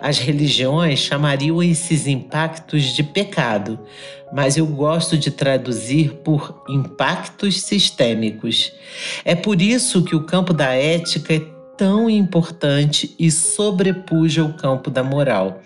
As 0.00 0.18
religiões 0.18 0.98
chamariam 0.98 1.62
esses 1.62 2.06
impactos 2.06 2.94
de 2.94 3.02
pecado, 3.02 3.78
mas 4.32 4.56
eu 4.56 4.66
gosto 4.66 5.16
de 5.16 5.30
traduzir 5.30 6.14
por 6.24 6.64
impactos 6.68 7.60
sistêmicos. 7.62 8.72
É 9.24 9.34
por 9.34 9.62
isso 9.62 10.02
que 10.02 10.16
o 10.16 10.24
campo 10.24 10.52
da 10.52 10.72
ética 10.74 11.34
é 11.34 11.40
tão 11.82 12.08
importante 12.08 13.12
e 13.18 13.28
sobrepuja 13.28 14.44
o 14.44 14.52
campo 14.52 14.88
da 14.88 15.02
moral. 15.02 15.60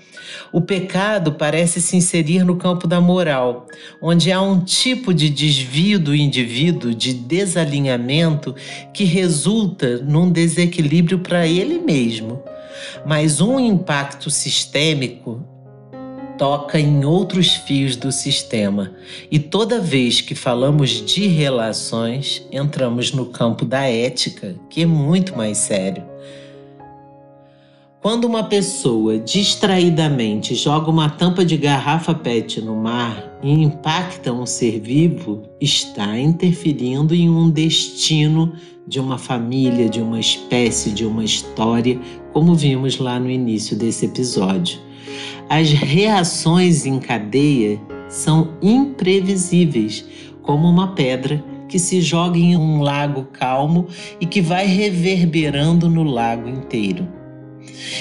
O 0.50 0.62
pecado 0.62 1.32
parece 1.32 1.78
se 1.78 1.94
inserir 1.94 2.42
no 2.42 2.56
campo 2.56 2.86
da 2.86 3.02
moral, 3.02 3.66
onde 4.00 4.32
há 4.32 4.40
um 4.40 4.58
tipo 4.58 5.12
de 5.12 5.28
desvio 5.28 6.00
do 6.00 6.16
indivíduo, 6.16 6.94
de 6.94 7.12
desalinhamento, 7.12 8.54
que 8.94 9.04
resulta 9.04 9.98
num 9.98 10.32
desequilíbrio 10.32 11.18
para 11.18 11.46
ele 11.46 11.80
mesmo. 11.80 12.42
Mas 13.04 13.42
um 13.42 13.60
impacto 13.60 14.30
sistêmico 14.30 15.44
toca 16.38 16.78
em 16.78 17.04
outros 17.04 17.54
fios 17.54 17.96
do 17.96 18.12
sistema. 18.12 18.92
E 19.30 19.38
toda 19.38 19.80
vez 19.80 20.20
que 20.20 20.34
falamos 20.34 21.04
de 21.04 21.26
relações, 21.26 22.46
entramos 22.52 23.12
no 23.12 23.26
campo 23.26 23.64
da 23.64 23.82
ética, 23.82 24.54
que 24.70 24.82
é 24.82 24.86
muito 24.86 25.36
mais 25.36 25.58
sério. 25.58 26.15
Quando 28.06 28.24
uma 28.26 28.44
pessoa 28.44 29.18
distraidamente 29.18 30.54
joga 30.54 30.88
uma 30.88 31.10
tampa 31.10 31.44
de 31.44 31.56
garrafa 31.56 32.14
PET 32.14 32.60
no 32.60 32.76
mar 32.76 33.36
e 33.42 33.50
impacta 33.50 34.32
um 34.32 34.46
ser 34.46 34.78
vivo, 34.78 35.42
está 35.60 36.16
interferindo 36.16 37.12
em 37.16 37.28
um 37.28 37.50
destino 37.50 38.52
de 38.86 39.00
uma 39.00 39.18
família, 39.18 39.88
de 39.88 40.00
uma 40.00 40.20
espécie, 40.20 40.90
de 40.90 41.04
uma 41.04 41.24
história, 41.24 41.98
como 42.32 42.54
vimos 42.54 42.96
lá 42.98 43.18
no 43.18 43.28
início 43.28 43.76
desse 43.76 44.06
episódio. 44.06 44.78
As 45.48 45.72
reações 45.72 46.86
em 46.86 47.00
cadeia 47.00 47.80
são 48.08 48.50
imprevisíveis, 48.62 50.04
como 50.42 50.68
uma 50.68 50.94
pedra 50.94 51.44
que 51.68 51.80
se 51.80 52.00
joga 52.00 52.38
em 52.38 52.56
um 52.56 52.82
lago 52.82 53.24
calmo 53.32 53.88
e 54.20 54.26
que 54.26 54.40
vai 54.40 54.64
reverberando 54.64 55.90
no 55.90 56.04
lago 56.04 56.48
inteiro. 56.48 57.25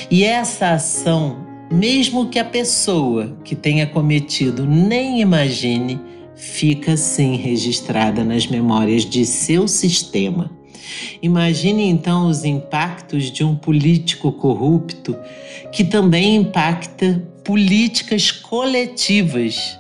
E 0.10 0.24
essa 0.24 0.72
ação, 0.72 1.38
mesmo 1.72 2.30
que 2.30 2.40
a 2.40 2.46
pessoa 2.46 3.38
que 3.44 3.56
tenha 3.56 3.88
cometido 3.88 4.66
nem 4.66 5.22
imagine, 5.22 6.00
fica 6.36 6.98
sim 6.98 7.36
registrada 7.36 8.24
nas 8.24 8.46
memórias 8.48 9.04
de 9.06 9.26
seu 9.26 9.68
sistema. 9.68 10.52
Imagine 11.22 11.88
então 11.88 12.28
os 12.28 12.44
impactos 12.44 13.32
de 13.32 13.44
um 13.44 13.56
político 13.56 14.32
corrupto 14.32 15.18
que 15.72 15.84
também 15.84 16.36
impacta 16.36 17.24
políticas 17.44 18.32
coletivas, 18.32 19.78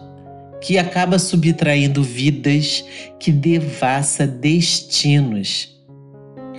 que 0.61 0.77
acaba 0.77 1.19
subtraindo 1.19 2.01
vidas, 2.03 2.83
que 3.19 3.31
devassa 3.31 4.25
destinos. 4.25 5.74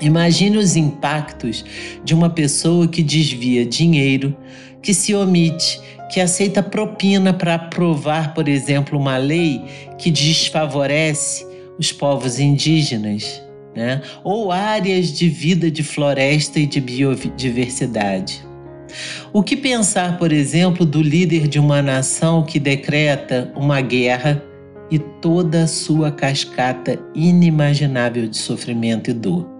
Imagine 0.01 0.59
os 0.59 0.77
impactos 0.77 1.65
de 2.05 2.15
uma 2.15 2.29
pessoa 2.29 2.87
que 2.87 3.03
desvia 3.03 3.65
dinheiro, 3.65 4.37
que 4.83 4.93
se 4.93 5.15
omite, 5.15 5.81
que 6.11 6.21
aceita 6.21 6.63
propina 6.63 7.33
para 7.33 7.55
aprovar, 7.55 8.35
por 8.35 8.49
exemplo, 8.49 8.99
uma 8.99 9.17
lei 9.17 9.63
que 9.99 10.11
desfavorece 10.11 11.47
os 11.79 11.93
povos 11.93 12.39
indígenas 12.39 13.43
né? 13.75 14.01
ou 14.25 14.51
áreas 14.51 15.13
de 15.13 15.29
vida 15.29 15.71
de 15.71 15.83
floresta 15.83 16.59
e 16.59 16.67
de 16.67 16.81
biodiversidade. 16.81 18.45
O 19.33 19.43
que 19.43 19.57
pensar, 19.57 20.17
por 20.17 20.33
exemplo, 20.33 20.87
do 20.87 21.03
líder 21.03 21.49
de 21.49 21.59
uma 21.59 21.83
nação 21.83 22.43
que 22.43 22.59
decreta 22.59 23.53
uma 23.55 23.81
guerra 23.81 24.43
e 24.91 24.99
toda 24.99 25.65
a 25.65 25.67
sua 25.67 26.11
cascata 26.11 26.99
inimaginável 27.15 28.27
de 28.29 28.37
sofrimento 28.37 29.11
e 29.11 29.13
dor? 29.13 29.56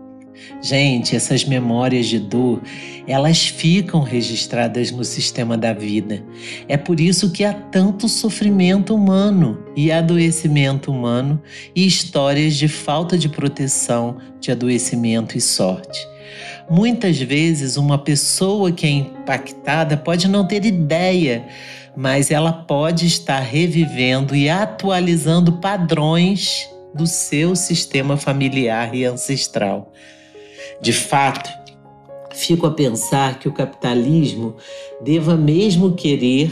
Gente, 0.63 1.15
essas 1.15 1.45
memórias 1.45 2.07
de 2.07 2.19
dor, 2.19 2.63
elas 3.07 3.47
ficam 3.47 4.01
registradas 4.01 4.91
no 4.91 5.05
sistema 5.05 5.57
da 5.57 5.73
vida. 5.73 6.23
É 6.69 6.77
por 6.77 6.99
isso 6.99 7.31
que 7.31 7.45
há 7.45 7.53
tanto 7.53 8.09
sofrimento 8.09 8.95
humano 8.95 9.65
e 9.77 9.93
adoecimento 9.93 10.91
humano 10.91 11.41
e 11.75 11.87
histórias 11.87 12.57
de 12.57 12.69
falta 12.69 13.17
de 13.17 13.29
proteção, 13.29 14.19
de 14.41 14.51
adoecimento 14.51 15.37
e 15.37 15.41
sorte. 15.41 16.07
Muitas 16.69 17.19
vezes, 17.19 17.77
uma 17.77 17.99
pessoa 17.99 18.73
que 18.73 18.87
é 18.87 18.91
impactada 18.91 19.97
pode 19.97 20.27
não 20.27 20.47
ter 20.47 20.65
ideia, 20.65 21.47
mas 21.97 22.31
ela 22.31 22.53
pode 22.53 23.07
estar 23.07 23.41
revivendo 23.41 24.35
e 24.35 24.49
atualizando 24.49 25.53
padrões 25.53 26.69
do 26.93 27.07
seu 27.07 27.55
sistema 27.55 28.17
familiar 28.17 28.95
e 28.95 29.05
ancestral. 29.05 29.93
De 30.81 30.93
fato, 30.93 31.51
fico 32.35 32.67
a 32.67 32.71
pensar 32.71 33.39
que 33.39 33.49
o 33.49 33.53
capitalismo 33.53 34.57
deva 35.03 35.37
mesmo 35.37 35.95
querer 35.95 36.51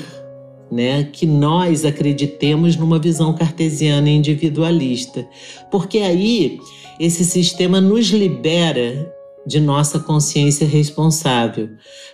né, 0.71 1.05
que 1.05 1.27
nós 1.27 1.85
acreditemos 1.85 2.77
numa 2.77 2.99
visão 2.99 3.35
cartesiana 3.35 4.09
individualista, 4.09 5.27
porque 5.71 5.99
aí 5.99 6.59
esse 6.99 7.25
sistema 7.25 7.81
nos 7.81 8.07
libera 8.07 9.13
de 9.47 9.61
nossa 9.61 10.01
consciência 10.01 10.67
responsável 10.67 11.69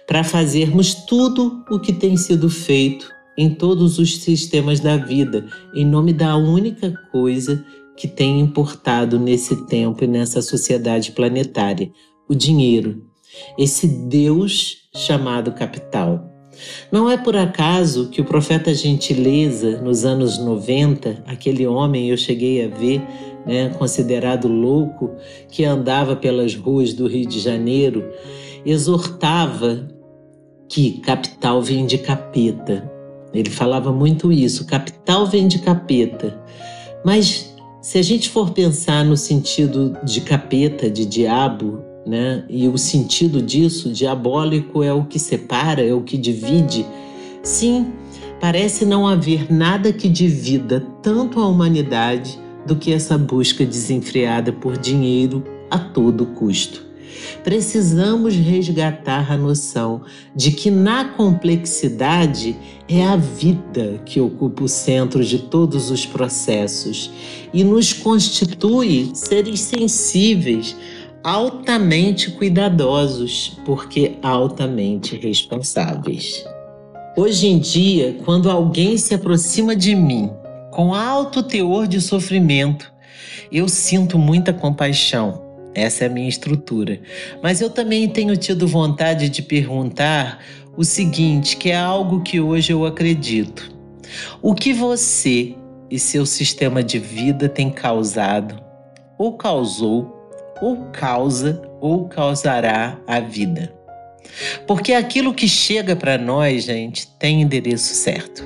para 0.06 0.24
fazermos 0.24 0.94
tudo 0.94 1.64
o 1.70 1.78
que 1.78 1.92
tem 1.92 2.16
sido 2.16 2.50
feito 2.50 3.08
em 3.38 3.54
todos 3.54 3.98
os 3.98 4.18
sistemas 4.18 4.80
da 4.80 4.96
vida, 4.96 5.46
em 5.72 5.86
nome 5.86 6.12
da 6.12 6.36
única 6.36 6.92
coisa 7.12 7.64
que 8.00 8.08
tem 8.08 8.40
importado 8.40 9.18
nesse 9.18 9.66
tempo 9.66 10.02
e 10.02 10.06
nessa 10.06 10.40
sociedade 10.40 11.12
planetária: 11.12 11.92
o 12.26 12.34
dinheiro, 12.34 13.04
esse 13.58 13.86
Deus 13.86 14.88
chamado 14.96 15.52
capital. 15.52 16.26
Não 16.90 17.10
é 17.10 17.18
por 17.18 17.36
acaso 17.36 18.08
que 18.08 18.22
o 18.22 18.24
profeta 18.24 18.72
Gentileza, 18.72 19.82
nos 19.82 20.06
anos 20.06 20.38
90, 20.38 21.24
aquele 21.26 21.66
homem 21.66 22.08
eu 22.08 22.16
cheguei 22.16 22.64
a 22.64 22.68
ver, 22.68 23.02
né, 23.46 23.68
considerado 23.78 24.48
louco, 24.48 25.14
que 25.50 25.62
andava 25.64 26.16
pelas 26.16 26.54
ruas 26.54 26.94
do 26.94 27.06
Rio 27.06 27.28
de 27.28 27.38
Janeiro, 27.38 28.10
exortava 28.64 29.86
que 30.70 31.00
capital 31.00 31.60
vem 31.60 31.84
de 31.84 31.98
capeta. 31.98 32.90
Ele 33.34 33.50
falava 33.50 33.92
muito 33.92 34.32
isso, 34.32 34.66
capital 34.66 35.26
vem 35.26 35.46
de 35.46 35.58
capeta. 35.58 36.42
Mas 37.04 37.49
Se 37.80 37.98
a 37.98 38.02
gente 38.02 38.28
for 38.28 38.50
pensar 38.50 39.04
no 39.04 39.16
sentido 39.16 39.96
de 40.04 40.20
capeta, 40.20 40.90
de 40.90 41.06
diabo, 41.06 41.82
né? 42.06 42.44
E 42.46 42.68
o 42.68 42.76
sentido 42.76 43.40
disso, 43.40 43.90
diabólico 43.90 44.82
é 44.82 44.92
o 44.92 45.04
que 45.04 45.18
separa, 45.18 45.82
é 45.82 45.94
o 45.94 46.02
que 46.02 46.18
divide. 46.18 46.84
Sim, 47.42 47.86
parece 48.38 48.84
não 48.84 49.08
haver 49.08 49.50
nada 49.50 49.94
que 49.94 50.10
divida 50.10 50.86
tanto 51.02 51.40
a 51.40 51.48
humanidade 51.48 52.38
do 52.66 52.76
que 52.76 52.92
essa 52.92 53.16
busca 53.16 53.64
desenfreada 53.64 54.52
por 54.52 54.76
dinheiro 54.76 55.42
a 55.70 55.78
todo 55.78 56.26
custo. 56.26 56.89
Precisamos 57.42 58.34
resgatar 58.34 59.32
a 59.32 59.36
noção 59.36 60.02
de 60.34 60.52
que 60.52 60.70
na 60.70 61.04
complexidade 61.04 62.56
é 62.88 63.04
a 63.04 63.16
vida 63.16 64.00
que 64.04 64.20
ocupa 64.20 64.64
o 64.64 64.68
centro 64.68 65.24
de 65.24 65.38
todos 65.38 65.90
os 65.90 66.04
processos 66.04 67.10
e 67.52 67.62
nos 67.64 67.92
constitui 67.92 69.10
seres 69.14 69.60
sensíveis, 69.60 70.76
altamente 71.22 72.30
cuidadosos, 72.30 73.58
porque 73.64 74.16
altamente 74.22 75.16
responsáveis. 75.16 76.44
Hoje 77.16 77.48
em 77.48 77.58
dia, 77.58 78.16
quando 78.24 78.50
alguém 78.50 78.96
se 78.96 79.14
aproxima 79.14 79.76
de 79.76 79.94
mim 79.94 80.30
com 80.70 80.94
alto 80.94 81.42
teor 81.42 81.86
de 81.86 82.00
sofrimento, 82.00 82.92
eu 83.50 83.68
sinto 83.68 84.18
muita 84.18 84.52
compaixão. 84.52 85.49
Essa 85.74 86.04
é 86.04 86.06
a 86.08 86.10
minha 86.10 86.28
estrutura. 86.28 87.00
Mas 87.42 87.60
eu 87.60 87.70
também 87.70 88.08
tenho 88.08 88.36
tido 88.36 88.66
vontade 88.66 89.28
de 89.28 89.42
perguntar 89.42 90.42
o 90.76 90.84
seguinte, 90.84 91.56
que 91.56 91.70
é 91.70 91.76
algo 91.76 92.22
que 92.22 92.40
hoje 92.40 92.72
eu 92.72 92.84
acredito. 92.84 93.70
O 94.42 94.54
que 94.54 94.72
você 94.72 95.54
e 95.90 95.98
seu 95.98 96.26
sistema 96.26 96.82
de 96.82 96.98
vida 96.98 97.48
tem 97.48 97.70
causado, 97.70 98.60
ou 99.18 99.34
causou, 99.34 100.16
ou 100.60 100.86
causa, 100.92 101.62
ou 101.80 102.08
causará 102.08 102.98
a 103.06 103.20
vida? 103.20 103.72
Porque 104.66 104.92
aquilo 104.92 105.34
que 105.34 105.48
chega 105.48 105.96
para 105.96 106.16
nós, 106.16 106.64
gente, 106.64 107.06
tem 107.18 107.42
endereço 107.42 107.94
certo. 107.94 108.44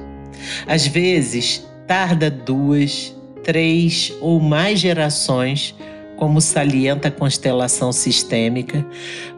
Às 0.67 0.87
vezes, 0.87 1.67
tarda 1.87 2.31
duas, 2.31 3.15
três 3.43 4.13
ou 4.21 4.41
mais 4.41 4.79
gerações, 4.79 5.75
como 6.17 6.41
salienta 6.41 7.09
a 7.09 7.11
constelação 7.11 7.93
sistêmica, 7.93 8.87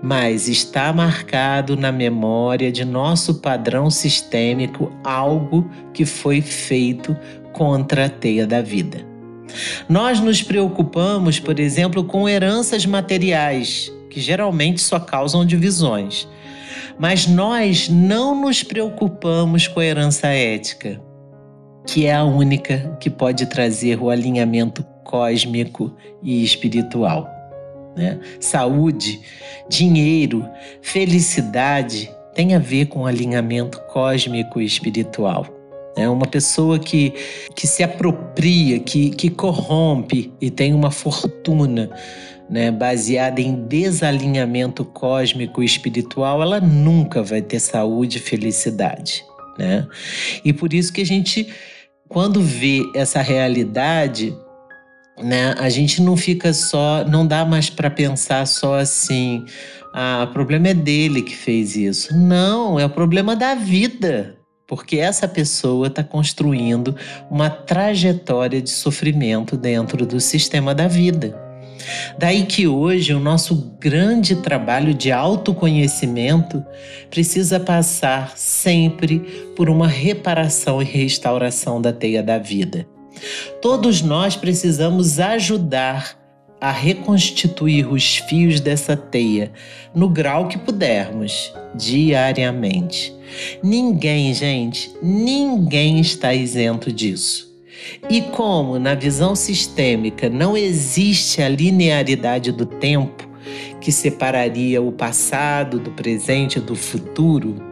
mas 0.03 0.49
está 0.49 0.93
marcado 0.93 1.77
na 1.77 1.91
memória 1.91 2.71
de 2.71 2.85
nosso 2.85 3.37
padrão 3.37 3.91
sistêmico 3.91 4.93
algo 5.03 5.71
que 5.93 6.05
foi 6.05 6.41
feito 6.41 7.17
contra 7.53 8.07
a 8.07 8.09
teia 8.09 8.47
da 8.47 8.61
vida. 8.61 9.07
Nós 9.89 10.21
nos 10.21 10.43
preocupamos, 10.43 11.39
por 11.39 11.59
exemplo, 11.59 12.05
com 12.05 12.29
heranças 12.29 12.85
materiais, 12.85 13.93
que 14.11 14.21
geralmente 14.21 14.81
só 14.81 14.99
causam 14.99 15.45
divisões. 15.45 16.29
Mas 16.99 17.27
nós 17.27 17.89
não 17.89 18.41
nos 18.41 18.63
preocupamos 18.63 19.69
com 19.69 19.81
a 19.81 19.85
herança 19.85 20.29
ética, 20.29 21.01
que 21.87 22.07
é 22.07 22.15
a 22.15 22.25
única 22.25 22.97
que 23.01 23.11
pode 23.11 23.47
trazer 23.47 24.03
o 24.03 24.11
alinhamento 24.11 24.85
cósmico 25.07 25.95
e 26.23 26.45
espiritual. 26.45 27.29
Né? 27.97 28.19
Saúde, 28.41 29.21
dinheiro, 29.69 30.47
felicidade 30.83 32.11
tem 32.35 32.55
a 32.55 32.59
ver 32.59 32.87
com 32.87 33.07
alinhamento 33.07 33.81
cósmico 33.93 34.61
e 34.61 34.67
espiritual. 34.67 35.47
É 35.97 36.07
uma 36.07 36.27
pessoa 36.27 36.79
que, 36.79 37.15
que 37.55 37.67
se 37.67 37.83
apropria, 37.83 38.79
que, 38.81 39.09
que 39.11 39.31
corrompe 39.31 40.31
e 40.39 40.51
tem 40.51 40.75
uma 40.75 40.91
fortuna 40.91 41.89
né, 42.51 42.71
baseada 42.71 43.41
em 43.41 43.67
desalinhamento 43.67 44.85
cósmico 44.85 45.63
e 45.63 45.67
espiritual, 45.67 46.43
ela 46.43 46.61
nunca 46.61 47.23
vai 47.23 47.41
ter 47.41 47.59
saúde 47.59 48.19
e 48.19 48.21
felicidade. 48.21 49.25
Né? 49.59 49.87
E 50.45 50.53
por 50.53 50.75
isso 50.75 50.93
que 50.93 51.01
a 51.01 51.07
gente 51.07 51.49
quando 52.09 52.41
vê 52.41 52.83
essa 52.95 53.21
realidade, 53.21 54.37
né, 55.23 55.55
a 55.59 55.69
gente 55.69 56.03
não 56.03 56.17
fica 56.17 56.53
só, 56.53 57.05
não 57.05 57.27
dá 57.27 57.45
mais 57.45 57.71
para 57.71 57.91
pensar 57.91 58.47
só 58.47 58.79
assim, 58.79 59.45
ah, 59.93 60.27
o 60.29 60.33
problema 60.33 60.69
é 60.69 60.75
dele 60.75 61.23
que 61.23 61.35
fez 61.35 61.75
isso. 61.75 62.15
Não, 62.17 62.79
é 62.79 62.85
o 62.85 62.91
problema 62.91 63.35
da 63.35 63.55
vida, 63.55 64.37
porque 64.67 64.99
essa 64.99 65.27
pessoa 65.27 65.87
está 65.87 66.05
construindo 66.05 66.95
uma 67.31 67.49
trajetória 67.49 68.61
de 68.61 68.71
sofrimento 68.71 69.57
dentro 69.57 70.05
do 70.05 70.21
sistema 70.21 70.75
da 70.75 70.87
vida. 70.87 71.47
Daí 72.19 72.45
que 72.45 72.67
hoje 72.67 73.15
o 73.15 73.21
nosso 73.21 73.77
grande 73.79 74.37
trabalho 74.37 74.93
de 74.93 75.13
autoconhecimento 75.13 76.65
precisa 77.11 77.61
passar 77.61 78.37
sempre 78.37 79.21
por 79.57 79.71
uma 79.71 79.87
reparação 79.87 80.83
e 80.83 80.85
restauração 80.85 81.81
da 81.81 81.93
teia 81.93 82.23
da 82.23 82.39
vida. 82.39 82.87
Todos 83.61 84.03
nós 84.03 84.37
precisamos 84.37 85.19
ajudar 85.19 86.17
a 86.61 86.71
reconstituir 86.71 87.87
os 87.93 88.17
fios 88.17 88.61
dessa 88.61 88.97
teia 88.97 89.53
no 89.95 90.09
grau 90.09 90.49
que 90.49 90.59
pudermos, 90.59 91.53
diariamente. 91.75 93.15
Ninguém, 93.63 94.33
gente, 94.33 94.91
ninguém 95.03 96.01
está 96.01 96.33
isento 96.33 96.93
disso. 96.93 97.55
E 98.09 98.21
como 98.21 98.79
na 98.79 98.95
visão 98.95 99.35
sistêmica 99.35 100.29
não 100.29 100.57
existe 100.57 101.43
a 101.43 101.49
linearidade 101.49 102.51
do 102.51 102.65
tempo 102.65 103.29
que 103.81 103.93
separaria 103.93 104.83
o 104.83 104.91
passado 104.91 105.79
do 105.79 105.91
presente 105.93 106.59
e 106.59 106.63
do 106.63 106.75
futuro, 106.75 107.63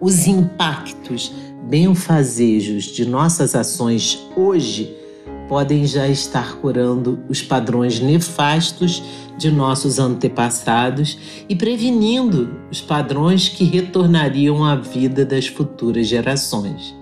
os 0.00 0.26
impactos 0.26 1.32
benfazejos 1.62 2.84
de 2.84 3.06
nossas 3.06 3.54
ações 3.54 4.18
hoje 4.36 4.96
podem 5.48 5.86
já 5.86 6.08
estar 6.08 6.56
curando 6.56 7.22
os 7.28 7.42
padrões 7.42 8.00
nefastos 8.00 9.02
de 9.36 9.50
nossos 9.50 9.98
antepassados 9.98 11.18
e 11.48 11.54
prevenindo 11.54 12.60
os 12.70 12.80
padrões 12.80 13.48
que 13.48 13.64
retornariam 13.64 14.64
à 14.64 14.76
vida 14.76 15.24
das 15.24 15.46
futuras 15.46 16.06
gerações. 16.06 16.94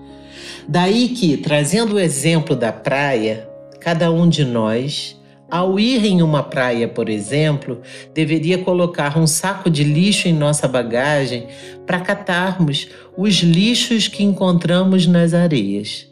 Daí 0.66 1.08
que, 1.10 1.36
trazendo 1.36 1.94
o 1.94 1.98
exemplo 1.98 2.56
da 2.56 2.72
praia, 2.72 3.48
cada 3.80 4.10
um 4.10 4.28
de 4.28 4.44
nós, 4.44 5.19
ao 5.50 5.78
ir 5.78 6.04
em 6.04 6.22
uma 6.22 6.42
praia, 6.42 6.86
por 6.86 7.08
exemplo, 7.08 7.80
deveria 8.14 8.58
colocar 8.58 9.18
um 9.18 9.26
saco 9.26 9.68
de 9.68 9.82
lixo 9.82 10.28
em 10.28 10.32
nossa 10.32 10.68
bagagem 10.68 11.46
para 11.86 12.00
catarmos 12.00 12.88
os 13.16 13.34
lixos 13.36 14.08
que 14.08 14.22
encontramos 14.22 15.06
nas 15.06 15.34
areias. 15.34 16.06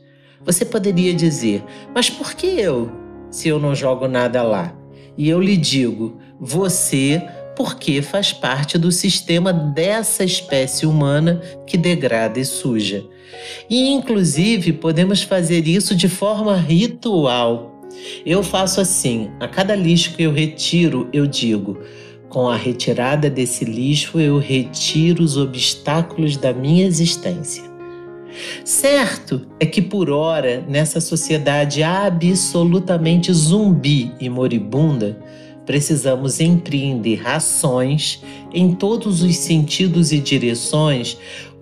Você 0.45 0.65
poderia 0.65 1.15
dizer, 1.15 1.63
mas 1.95 2.09
por 2.11 2.35
que 2.35 2.47
eu, 2.47 2.91
se 3.31 3.49
eu 3.49 3.59
não 3.59 3.75
jogo 3.75 4.09
nada 4.09 4.43
lá? 4.43 4.75
E 5.17 5.29
eu 5.29 5.41
lhe 5.41 5.57
digo, 5.57 6.19
você 6.41 7.23
porque 7.57 8.01
faz 8.01 8.33
parte 8.33 8.79
do 8.79 8.93
sistema 8.93 9.53
dessa 9.53 10.23
espécie 10.23 10.87
humana 10.87 11.43
que 11.67 11.77
degrada 11.77 12.39
e 12.39 12.45
suja. 12.45 13.05
E, 13.69 13.89
inclusive, 13.89 14.73
podemos 14.73 15.23
fazer 15.23 15.67
isso 15.67 15.95
de 15.95 16.09
forma 16.09 16.57
ritual. 16.57 17.78
Eu 18.25 18.43
faço 18.43 18.81
assim: 18.81 19.31
a 19.41 19.49
cada 19.49 19.75
lixo 19.75 20.15
que 20.15 20.23
eu 20.23 20.33
retiro, 20.33 21.09
eu 21.13 21.27
digo. 21.27 21.79
Com 22.29 22.49
a 22.49 22.57
retirada 22.57 23.31
desse 23.31 23.65
lixo, 23.65 24.21
eu 24.21 24.39
retiro 24.39 25.23
os 25.23 25.39
obstáculos 25.39 26.37
da 26.37 26.53
minha 26.53 26.87
existência. 26.87 27.65
Certo 28.65 29.47
é 29.59 29.65
que, 29.65 29.81
por 29.81 30.11
hora, 30.11 30.63
nessa 30.69 31.01
sociedade 31.01 31.83
absolutamente 31.83 33.33
zumbi 33.33 34.13
e 34.21 34.29
moribunda, 34.29 35.19
precisamos 35.65 36.41
empreender 36.41 37.27
ações 37.27 38.23
em 38.53 38.75
todos 38.75 39.23
os 39.23 39.37
sentidos 39.37 40.13
e 40.13 40.19
direções 40.19 41.19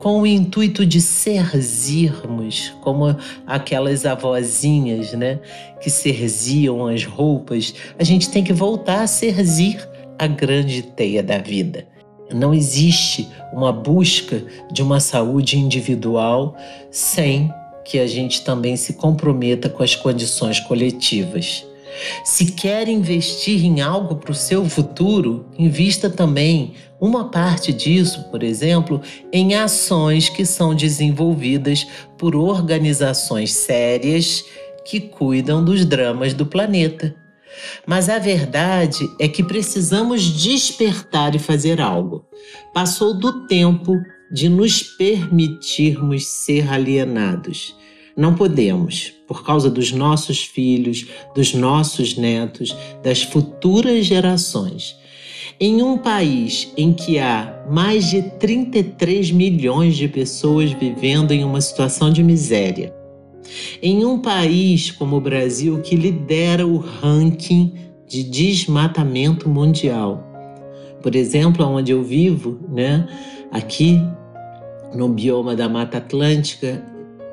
com 0.07 0.21
o 0.21 0.27
intuito 0.27 0.87
de 0.87 1.01
serzirmos, 1.01 2.73
como 2.81 3.17
aquelas 3.45 4.07
avózinhas, 4.07 5.13
né, 5.15 5.41
que 5.83 5.91
serziam 5.91 6.87
as 6.87 7.03
roupas. 7.03 7.75
A 7.99 8.05
gente 8.05 8.31
tem 8.31 8.45
que 8.45 8.53
voltar 8.53 9.03
a 9.03 9.09
serzir 9.09 9.85
a 10.17 10.29
grande 10.29 10.83
teia 10.83 11.25
da 11.25 11.39
vida. 11.39 11.89
Não 12.33 12.55
existe 12.55 13.29
uma 13.53 13.73
busca 13.73 14.45
de 14.71 14.81
uma 14.81 15.01
saúde 15.01 15.59
individual 15.59 16.57
sem 16.89 17.53
que 17.85 17.99
a 17.99 18.07
gente 18.07 18.45
também 18.45 18.77
se 18.77 18.93
comprometa 18.93 19.69
com 19.69 19.83
as 19.83 19.97
condições 19.97 20.61
coletivas. 20.61 21.67
Se 22.25 22.53
quer 22.53 22.89
investir 22.89 23.65
em 23.65 23.81
algo 23.81 24.17
para 24.17 24.33
o 24.33 24.35
seu 24.35 24.69
futuro, 24.69 25.47
invista 25.59 26.11
também 26.11 26.75
uma 27.01 27.31
parte 27.31 27.73
disso, 27.73 28.25
por 28.31 28.43
exemplo, 28.43 29.01
em 29.33 29.55
ações 29.55 30.29
que 30.29 30.45
são 30.45 30.75
desenvolvidas 30.75 31.87
por 32.19 32.35
organizações 32.35 33.53
sérias 33.53 34.45
que 34.85 35.01
cuidam 35.01 35.65
dos 35.65 35.85
dramas 35.85 36.33
do 36.33 36.47
planeta. 36.47 37.15
Mas 37.87 38.09
a 38.09 38.19
verdade 38.19 39.09
é 39.19 39.29
que 39.29 39.43
precisamos 39.43 40.23
despertar 40.23 41.35
e 41.35 41.39
fazer 41.39 41.81
algo. 41.81 42.27
Passou 42.73 43.15
do 43.15 43.47
tempo 43.47 43.95
de 44.31 44.49
nos 44.49 44.83
permitirmos 44.83 46.27
ser 46.27 46.71
alienados. 46.71 47.75
Não 48.17 48.35
podemos, 48.35 49.13
por 49.27 49.45
causa 49.45 49.69
dos 49.71 49.93
nossos 49.93 50.45
filhos, 50.45 51.07
dos 51.35 51.53
nossos 51.55 52.17
netos, 52.17 52.77
das 53.03 53.23
futuras 53.23 54.07
gerações. 54.07 54.97
Em 55.59 55.83
um 55.83 55.97
país 55.97 56.73
em 56.77 56.93
que 56.93 57.19
há 57.19 57.65
mais 57.71 58.11
de 58.11 58.23
33 58.23 59.31
milhões 59.31 59.97
de 59.97 60.07
pessoas 60.07 60.71
vivendo 60.73 61.33
em 61.33 61.45
uma 61.45 61.61
situação 61.61 62.13
de 62.13 62.23
miséria, 62.23 62.95
em 63.83 64.05
um 64.05 64.19
país 64.19 64.91
como 64.91 65.17
o 65.17 65.21
Brasil 65.21 65.81
que 65.81 65.97
lidera 65.97 66.67
o 66.67 66.77
ranking 66.77 67.75
de 68.07 68.23
desmatamento 68.23 69.49
mundial. 69.49 70.23
Por 71.03 71.15
exemplo, 71.15 71.65
onde 71.67 71.93
eu 71.93 72.03
vivo, 72.03 72.61
né, 72.69 73.07
aqui 73.51 74.01
no 74.95 75.09
bioma 75.09 75.55
da 75.55 75.69
Mata 75.69 75.99
Atlântica, 75.99 76.83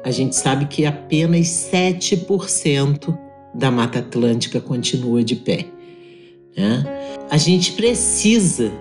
a 0.04 0.12
gente 0.12 0.36
sabe 0.36 0.66
que 0.66 0.86
apenas 0.86 1.48
7% 1.48 3.18
da 3.54 3.72
Mata 3.72 4.00
Atlântica 4.00 4.60
continua 4.60 5.24
de 5.24 5.36
pé. 5.36 5.66
Né? 6.58 6.84
A 7.30 7.38
gente 7.38 7.74
precisa, 7.74 8.72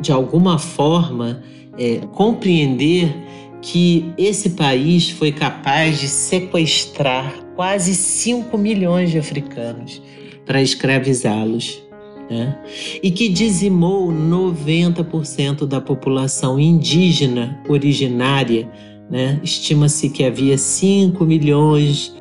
de 0.00 0.12
alguma 0.12 0.58
forma, 0.58 1.42
é, 1.78 2.00
compreender 2.12 3.14
que 3.62 4.12
esse 4.16 4.50
país 4.50 5.10
foi 5.10 5.32
capaz 5.32 6.00
de 6.00 6.08
sequestrar 6.08 7.34
quase 7.56 7.94
5 7.94 8.56
milhões 8.58 9.10
de 9.10 9.18
africanos 9.18 10.00
para 10.44 10.62
escravizá-los. 10.62 11.82
Né? 12.30 12.56
E 13.02 13.10
que 13.10 13.28
dizimou 13.28 14.12
90% 14.12 15.66
da 15.66 15.80
população 15.80 16.58
indígena 16.58 17.60
originária. 17.68 18.68
Né? 19.10 19.40
Estima-se 19.42 20.10
que 20.10 20.24
havia 20.24 20.58
5 20.58 21.24
milhões 21.24 22.14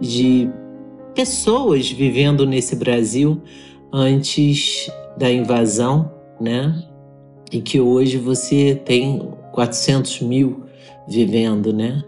de 0.00 0.48
pessoas 1.14 1.90
vivendo 1.90 2.44
nesse 2.44 2.74
Brasil 2.74 3.40
antes 3.92 4.90
da 5.16 5.30
invasão, 5.30 6.10
né? 6.40 6.82
E 7.52 7.60
que 7.60 7.78
hoje 7.78 8.18
você 8.18 8.74
tem 8.84 9.28
400 9.52 10.22
mil 10.22 10.64
vivendo, 11.08 11.72
né? 11.72 12.02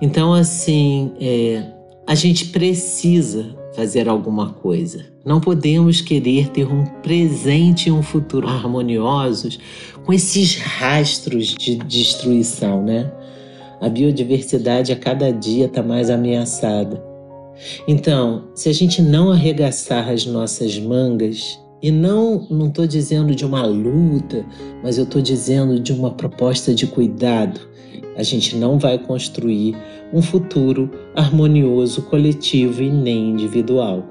Então, 0.00 0.34
assim, 0.34 1.12
é, 1.20 1.62
a 2.06 2.14
gente 2.14 2.46
precisa 2.46 3.56
fazer 3.74 4.08
alguma 4.08 4.52
coisa. 4.54 5.04
Não 5.24 5.40
podemos 5.40 6.00
querer 6.00 6.48
ter 6.48 6.66
um 6.66 6.84
presente 6.84 7.88
e 7.88 7.92
um 7.92 8.02
futuro 8.02 8.48
harmoniosos 8.48 9.58
com 10.04 10.12
esses 10.12 10.56
rastros 10.56 11.54
de 11.54 11.76
destruição, 11.76 12.82
né? 12.82 13.12
A 13.80 13.88
biodiversidade 13.88 14.92
a 14.92 14.96
cada 14.96 15.32
dia 15.32 15.66
está 15.66 15.82
mais 15.82 16.10
ameaçada. 16.10 17.02
Então, 17.86 18.48
se 18.54 18.68
a 18.68 18.72
gente 18.72 19.02
não 19.02 19.30
arregaçar 19.30 20.08
as 20.08 20.26
nossas 20.26 20.78
mangas, 20.78 21.58
e 21.82 21.90
não 21.90 22.46
não 22.50 22.66
estou 22.66 22.86
dizendo 22.86 23.34
de 23.34 23.44
uma 23.44 23.64
luta, 23.64 24.44
mas 24.82 24.98
eu 24.98 25.04
estou 25.04 25.22
dizendo 25.22 25.78
de 25.78 25.92
uma 25.92 26.10
proposta 26.10 26.74
de 26.74 26.86
cuidado, 26.86 27.60
a 28.16 28.22
gente 28.22 28.56
não 28.56 28.78
vai 28.78 28.98
construir 28.98 29.76
um 30.12 30.20
futuro 30.20 30.90
harmonioso, 31.14 32.02
coletivo 32.02 32.82
e 32.82 32.90
nem 32.90 33.30
individual. 33.30 34.04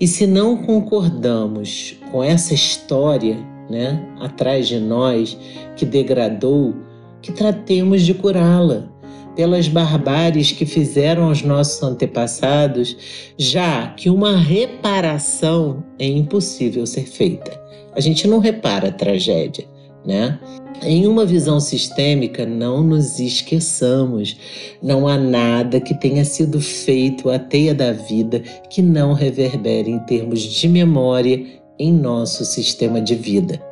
E 0.00 0.06
se 0.06 0.26
não 0.26 0.56
concordamos 0.56 1.96
com 2.10 2.22
essa 2.22 2.54
história, 2.54 3.36
né, 3.68 4.02
atrás 4.20 4.66
de 4.66 4.78
nós 4.78 5.36
que 5.76 5.84
degradou, 5.84 6.74
que 7.20 7.32
tratemos 7.32 8.02
de 8.02 8.14
curá-la 8.14 8.93
pelas 9.34 9.68
barbáries 9.68 10.52
que 10.52 10.64
fizeram 10.64 11.24
aos 11.28 11.42
nossos 11.42 11.82
antepassados, 11.82 12.96
já 13.36 13.88
que 13.88 14.08
uma 14.08 14.36
reparação 14.36 15.84
é 15.98 16.06
impossível 16.06 16.86
ser 16.86 17.06
feita. 17.06 17.60
A 17.94 18.00
gente 18.00 18.26
não 18.26 18.38
repara 18.38 18.88
a 18.88 18.92
tragédia, 18.92 19.64
né? 20.04 20.38
Em 20.82 21.06
uma 21.06 21.24
visão 21.24 21.60
sistêmica, 21.60 22.44
não 22.44 22.82
nos 22.82 23.18
esqueçamos, 23.18 24.36
não 24.82 25.06
há 25.06 25.16
nada 25.16 25.80
que 25.80 25.94
tenha 25.94 26.24
sido 26.24 26.60
feito 26.60 27.30
à 27.30 27.38
teia 27.38 27.74
da 27.74 27.92
vida 27.92 28.40
que 28.68 28.82
não 28.82 29.12
reverbere 29.12 29.90
em 29.90 30.00
termos 30.00 30.40
de 30.40 30.68
memória 30.68 31.46
em 31.78 31.92
nosso 31.92 32.44
sistema 32.44 33.00
de 33.00 33.14
vida. 33.14 33.62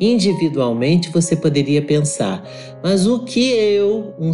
Individualmente, 0.00 1.10
você 1.10 1.36
poderia 1.36 1.82
pensar, 1.82 2.42
mas 2.82 3.06
o 3.06 3.20
que 3.20 3.50
eu, 3.52 4.14
um 4.18 4.32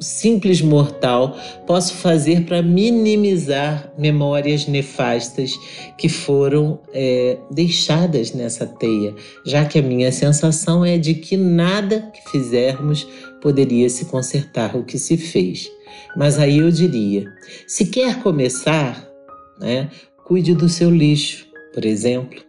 simples 0.00 0.60
mortal 0.60 1.36
posso 1.66 1.94
fazer 1.94 2.44
para 2.44 2.62
minimizar 2.62 3.92
memórias 3.96 4.66
nefastas 4.66 5.58
que 5.96 6.08
foram 6.08 6.80
é, 6.92 7.38
deixadas 7.50 8.32
nessa 8.32 8.66
teia, 8.66 9.14
já 9.46 9.64
que 9.64 9.78
a 9.78 9.82
minha 9.82 10.10
sensação 10.10 10.84
é 10.84 10.98
de 10.98 11.14
que 11.14 11.36
nada 11.36 12.10
que 12.12 12.30
fizermos 12.30 13.06
poderia 13.40 13.88
se 13.88 14.06
consertar 14.06 14.76
o 14.76 14.84
que 14.84 14.98
se 14.98 15.16
fez. 15.16 15.70
Mas 16.16 16.38
aí 16.38 16.58
eu 16.58 16.70
diria: 16.70 17.32
se 17.66 17.86
quer 17.86 18.22
começar, 18.22 19.08
né, 19.60 19.90
cuide 20.24 20.54
do 20.54 20.68
seu 20.68 20.90
lixo, 20.90 21.46
por 21.72 21.84
exemplo. 21.84 22.42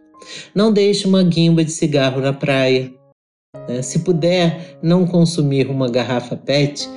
Não 0.54 0.72
deixe 0.72 1.06
uma 1.06 1.22
guimba 1.22 1.64
de 1.64 1.70
cigarro 1.70 2.20
na 2.20 2.32
praia. 2.32 2.92
Né? 3.68 3.80
Se 3.82 4.00
puder 4.00 4.78
não 4.82 5.06
consumir 5.06 5.68
uma 5.68 5.88
garrafa 5.88 6.36
PET, 6.36 6.88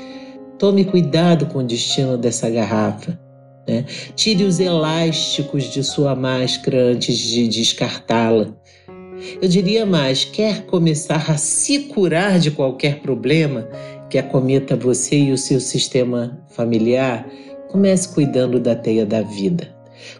Tome 0.59 0.83
cuidado 0.83 1.45
com 1.45 1.59
o 1.59 1.63
destino 1.63 2.17
dessa 2.17 2.49
garrafa. 2.49 3.17
Né? 3.65 3.85
Tire 4.13 4.43
os 4.43 4.59
elásticos 4.59 5.63
de 5.71 5.81
sua 5.85 6.13
máscara 6.15 6.91
antes 6.91 7.17
de 7.17 7.47
descartá-la. 7.47 8.53
Eu 9.41 9.47
diria 9.47 9.85
mais: 9.85 10.25
quer 10.25 10.65
começar 10.65 11.31
a 11.31 11.37
se 11.37 11.79
curar 11.85 12.39
de 12.39 12.51
qualquer 12.51 12.99
problema 12.99 13.69
que 14.09 14.17
acometa 14.17 14.75
você 14.75 15.17
e 15.17 15.31
o 15.31 15.37
seu 15.37 15.61
sistema 15.61 16.37
familiar? 16.49 17.25
Comece 17.69 18.13
cuidando 18.13 18.59
da 18.59 18.75
teia 18.75 19.05
da 19.05 19.21
vida. 19.21 19.73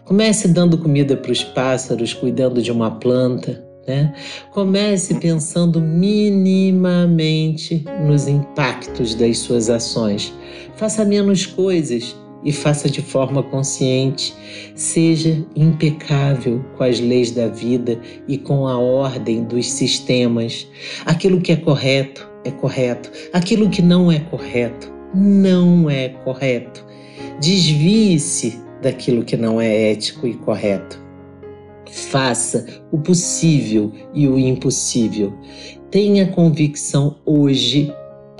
Comece 0.06 0.48
dando 0.48 0.78
comida 0.78 1.18
para 1.18 1.32
os 1.32 1.44
pássaros, 1.44 2.14
cuidando 2.14 2.62
de 2.62 2.72
uma 2.72 2.92
planta. 2.92 3.62
Né? 3.86 4.12
Comece 4.50 5.14
pensando 5.14 5.80
minimamente 5.80 7.84
nos 8.06 8.28
impactos 8.28 9.14
das 9.14 9.38
suas 9.38 9.70
ações. 9.70 10.32
Faça 10.76 11.04
menos 11.04 11.46
coisas 11.46 12.14
e 12.44 12.52
faça 12.52 12.88
de 12.88 13.02
forma 13.02 13.42
consciente. 13.42 14.34
Seja 14.74 15.44
impecável 15.56 16.64
com 16.76 16.84
as 16.84 17.00
leis 17.00 17.30
da 17.30 17.48
vida 17.48 17.98
e 18.28 18.38
com 18.38 18.66
a 18.66 18.78
ordem 18.78 19.44
dos 19.44 19.70
sistemas. 19.70 20.66
Aquilo 21.04 21.40
que 21.40 21.52
é 21.52 21.56
correto 21.56 22.28
é 22.44 22.50
correto, 22.50 23.10
aquilo 23.32 23.68
que 23.68 23.82
não 23.82 24.10
é 24.10 24.20
correto 24.20 24.90
não 25.14 25.90
é 25.90 26.08
correto. 26.08 26.84
Desvie-se 27.40 28.60
daquilo 28.82 29.24
que 29.24 29.36
não 29.36 29.60
é 29.60 29.92
ético 29.92 30.26
e 30.26 30.34
correto. 30.34 31.00
Faça 31.90 32.66
o 32.92 32.98
possível 32.98 33.92
e 34.14 34.28
o 34.28 34.38
impossível. 34.38 35.32
Tenha 35.90 36.28
convicção 36.28 37.16
hoje 37.26 37.92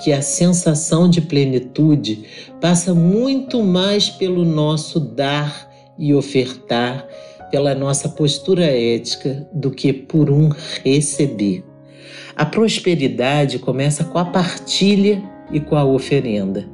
que 0.03 0.13
a 0.13 0.23
sensação 0.23 1.11
de 1.11 1.21
plenitude 1.21 2.25
passa 2.61 2.95
muito 2.95 3.63
mais 3.63 4.09
pelo 4.09 4.45
nosso 4.45 5.01
dar 5.01 5.69
e 5.99 6.15
ofertar, 6.15 7.07
pela 7.51 7.75
nossa 7.75 8.09
postura 8.09 8.65
ética, 8.65 9.47
do 9.53 9.71
que 9.71 9.93
por 9.93 10.31
um 10.31 10.49
receber. 10.85 11.65
A 12.37 12.47
prosperidade 12.47 13.59
começa 13.59 14.05
com 14.05 14.19
a 14.19 14.25
partilha 14.25 15.23
e 15.53 15.59
com 15.59 15.77
a 15.77 15.85
oferenda. 15.85 16.67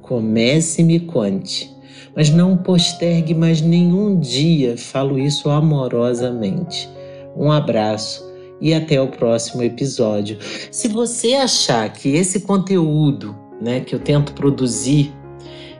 Comece 0.00 0.80
e 0.80 0.84
me 0.84 1.00
conte 1.00 1.77
mas 2.14 2.30
não 2.30 2.56
postergue 2.56 3.34
mais 3.34 3.60
nenhum 3.60 4.18
dia, 4.18 4.76
falo 4.76 5.18
isso 5.18 5.50
amorosamente. 5.50 6.88
Um 7.36 7.50
abraço 7.50 8.26
e 8.60 8.74
até 8.74 9.00
o 9.00 9.08
próximo 9.08 9.62
episódio. 9.62 10.38
Se 10.70 10.88
você 10.88 11.34
achar 11.34 11.92
que 11.92 12.08
esse 12.10 12.40
conteúdo, 12.40 13.36
né, 13.60 13.80
que 13.80 13.94
eu 13.94 14.00
tento 14.00 14.32
produzir, 14.32 15.12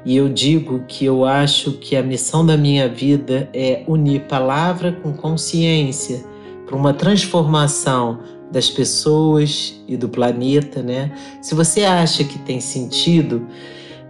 e 0.04 0.16
eu 0.16 0.28
digo 0.28 0.84
que 0.86 1.04
eu 1.04 1.24
acho 1.24 1.72
que 1.72 1.96
a 1.96 2.02
missão 2.02 2.46
da 2.46 2.56
minha 2.56 2.88
vida 2.88 3.50
é 3.52 3.82
unir 3.86 4.22
palavra 4.22 4.92
com 4.92 5.12
consciência 5.12 6.24
para 6.64 6.76
uma 6.76 6.94
transformação 6.94 8.20
das 8.50 8.70
pessoas 8.70 9.78
e 9.86 9.96
do 9.96 10.08
planeta, 10.08 10.82
né? 10.82 11.12
Se 11.42 11.54
você 11.54 11.84
acha 11.84 12.24
que 12.24 12.38
tem 12.38 12.60
sentido, 12.60 13.46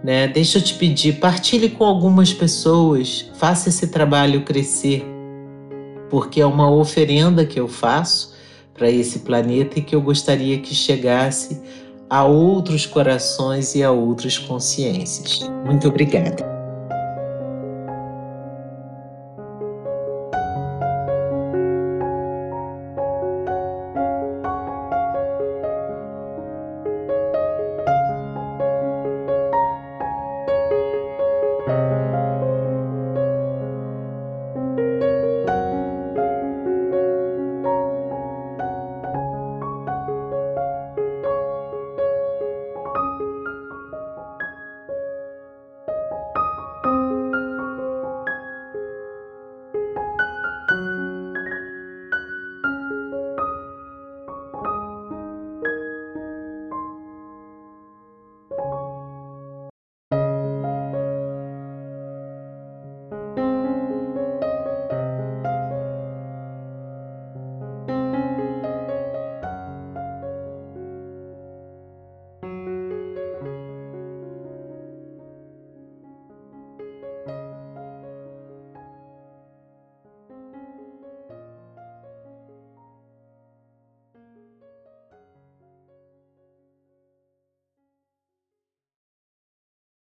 Né? 0.03 0.27
Deixa 0.27 0.57
eu 0.57 0.61
te 0.61 0.73
pedir, 0.75 1.19
partilhe 1.19 1.69
com 1.69 1.83
algumas 1.83 2.33
pessoas, 2.33 3.29
faça 3.35 3.69
esse 3.69 3.87
trabalho 3.87 4.43
crescer, 4.43 5.05
porque 6.09 6.39
é 6.39 6.45
uma 6.45 6.71
oferenda 6.71 7.45
que 7.45 7.59
eu 7.59 7.67
faço 7.67 8.33
para 8.73 8.89
esse 8.89 9.19
planeta 9.19 9.77
e 9.77 9.81
que 9.81 9.93
eu 9.93 10.01
gostaria 10.01 10.57
que 10.59 10.73
chegasse 10.73 11.61
a 12.09 12.23
outros 12.23 12.85
corações 12.85 13.75
e 13.75 13.83
a 13.83 13.91
outras 13.91 14.37
consciências. 14.37 15.49
Muito 15.65 15.87
obrigada. 15.87 16.58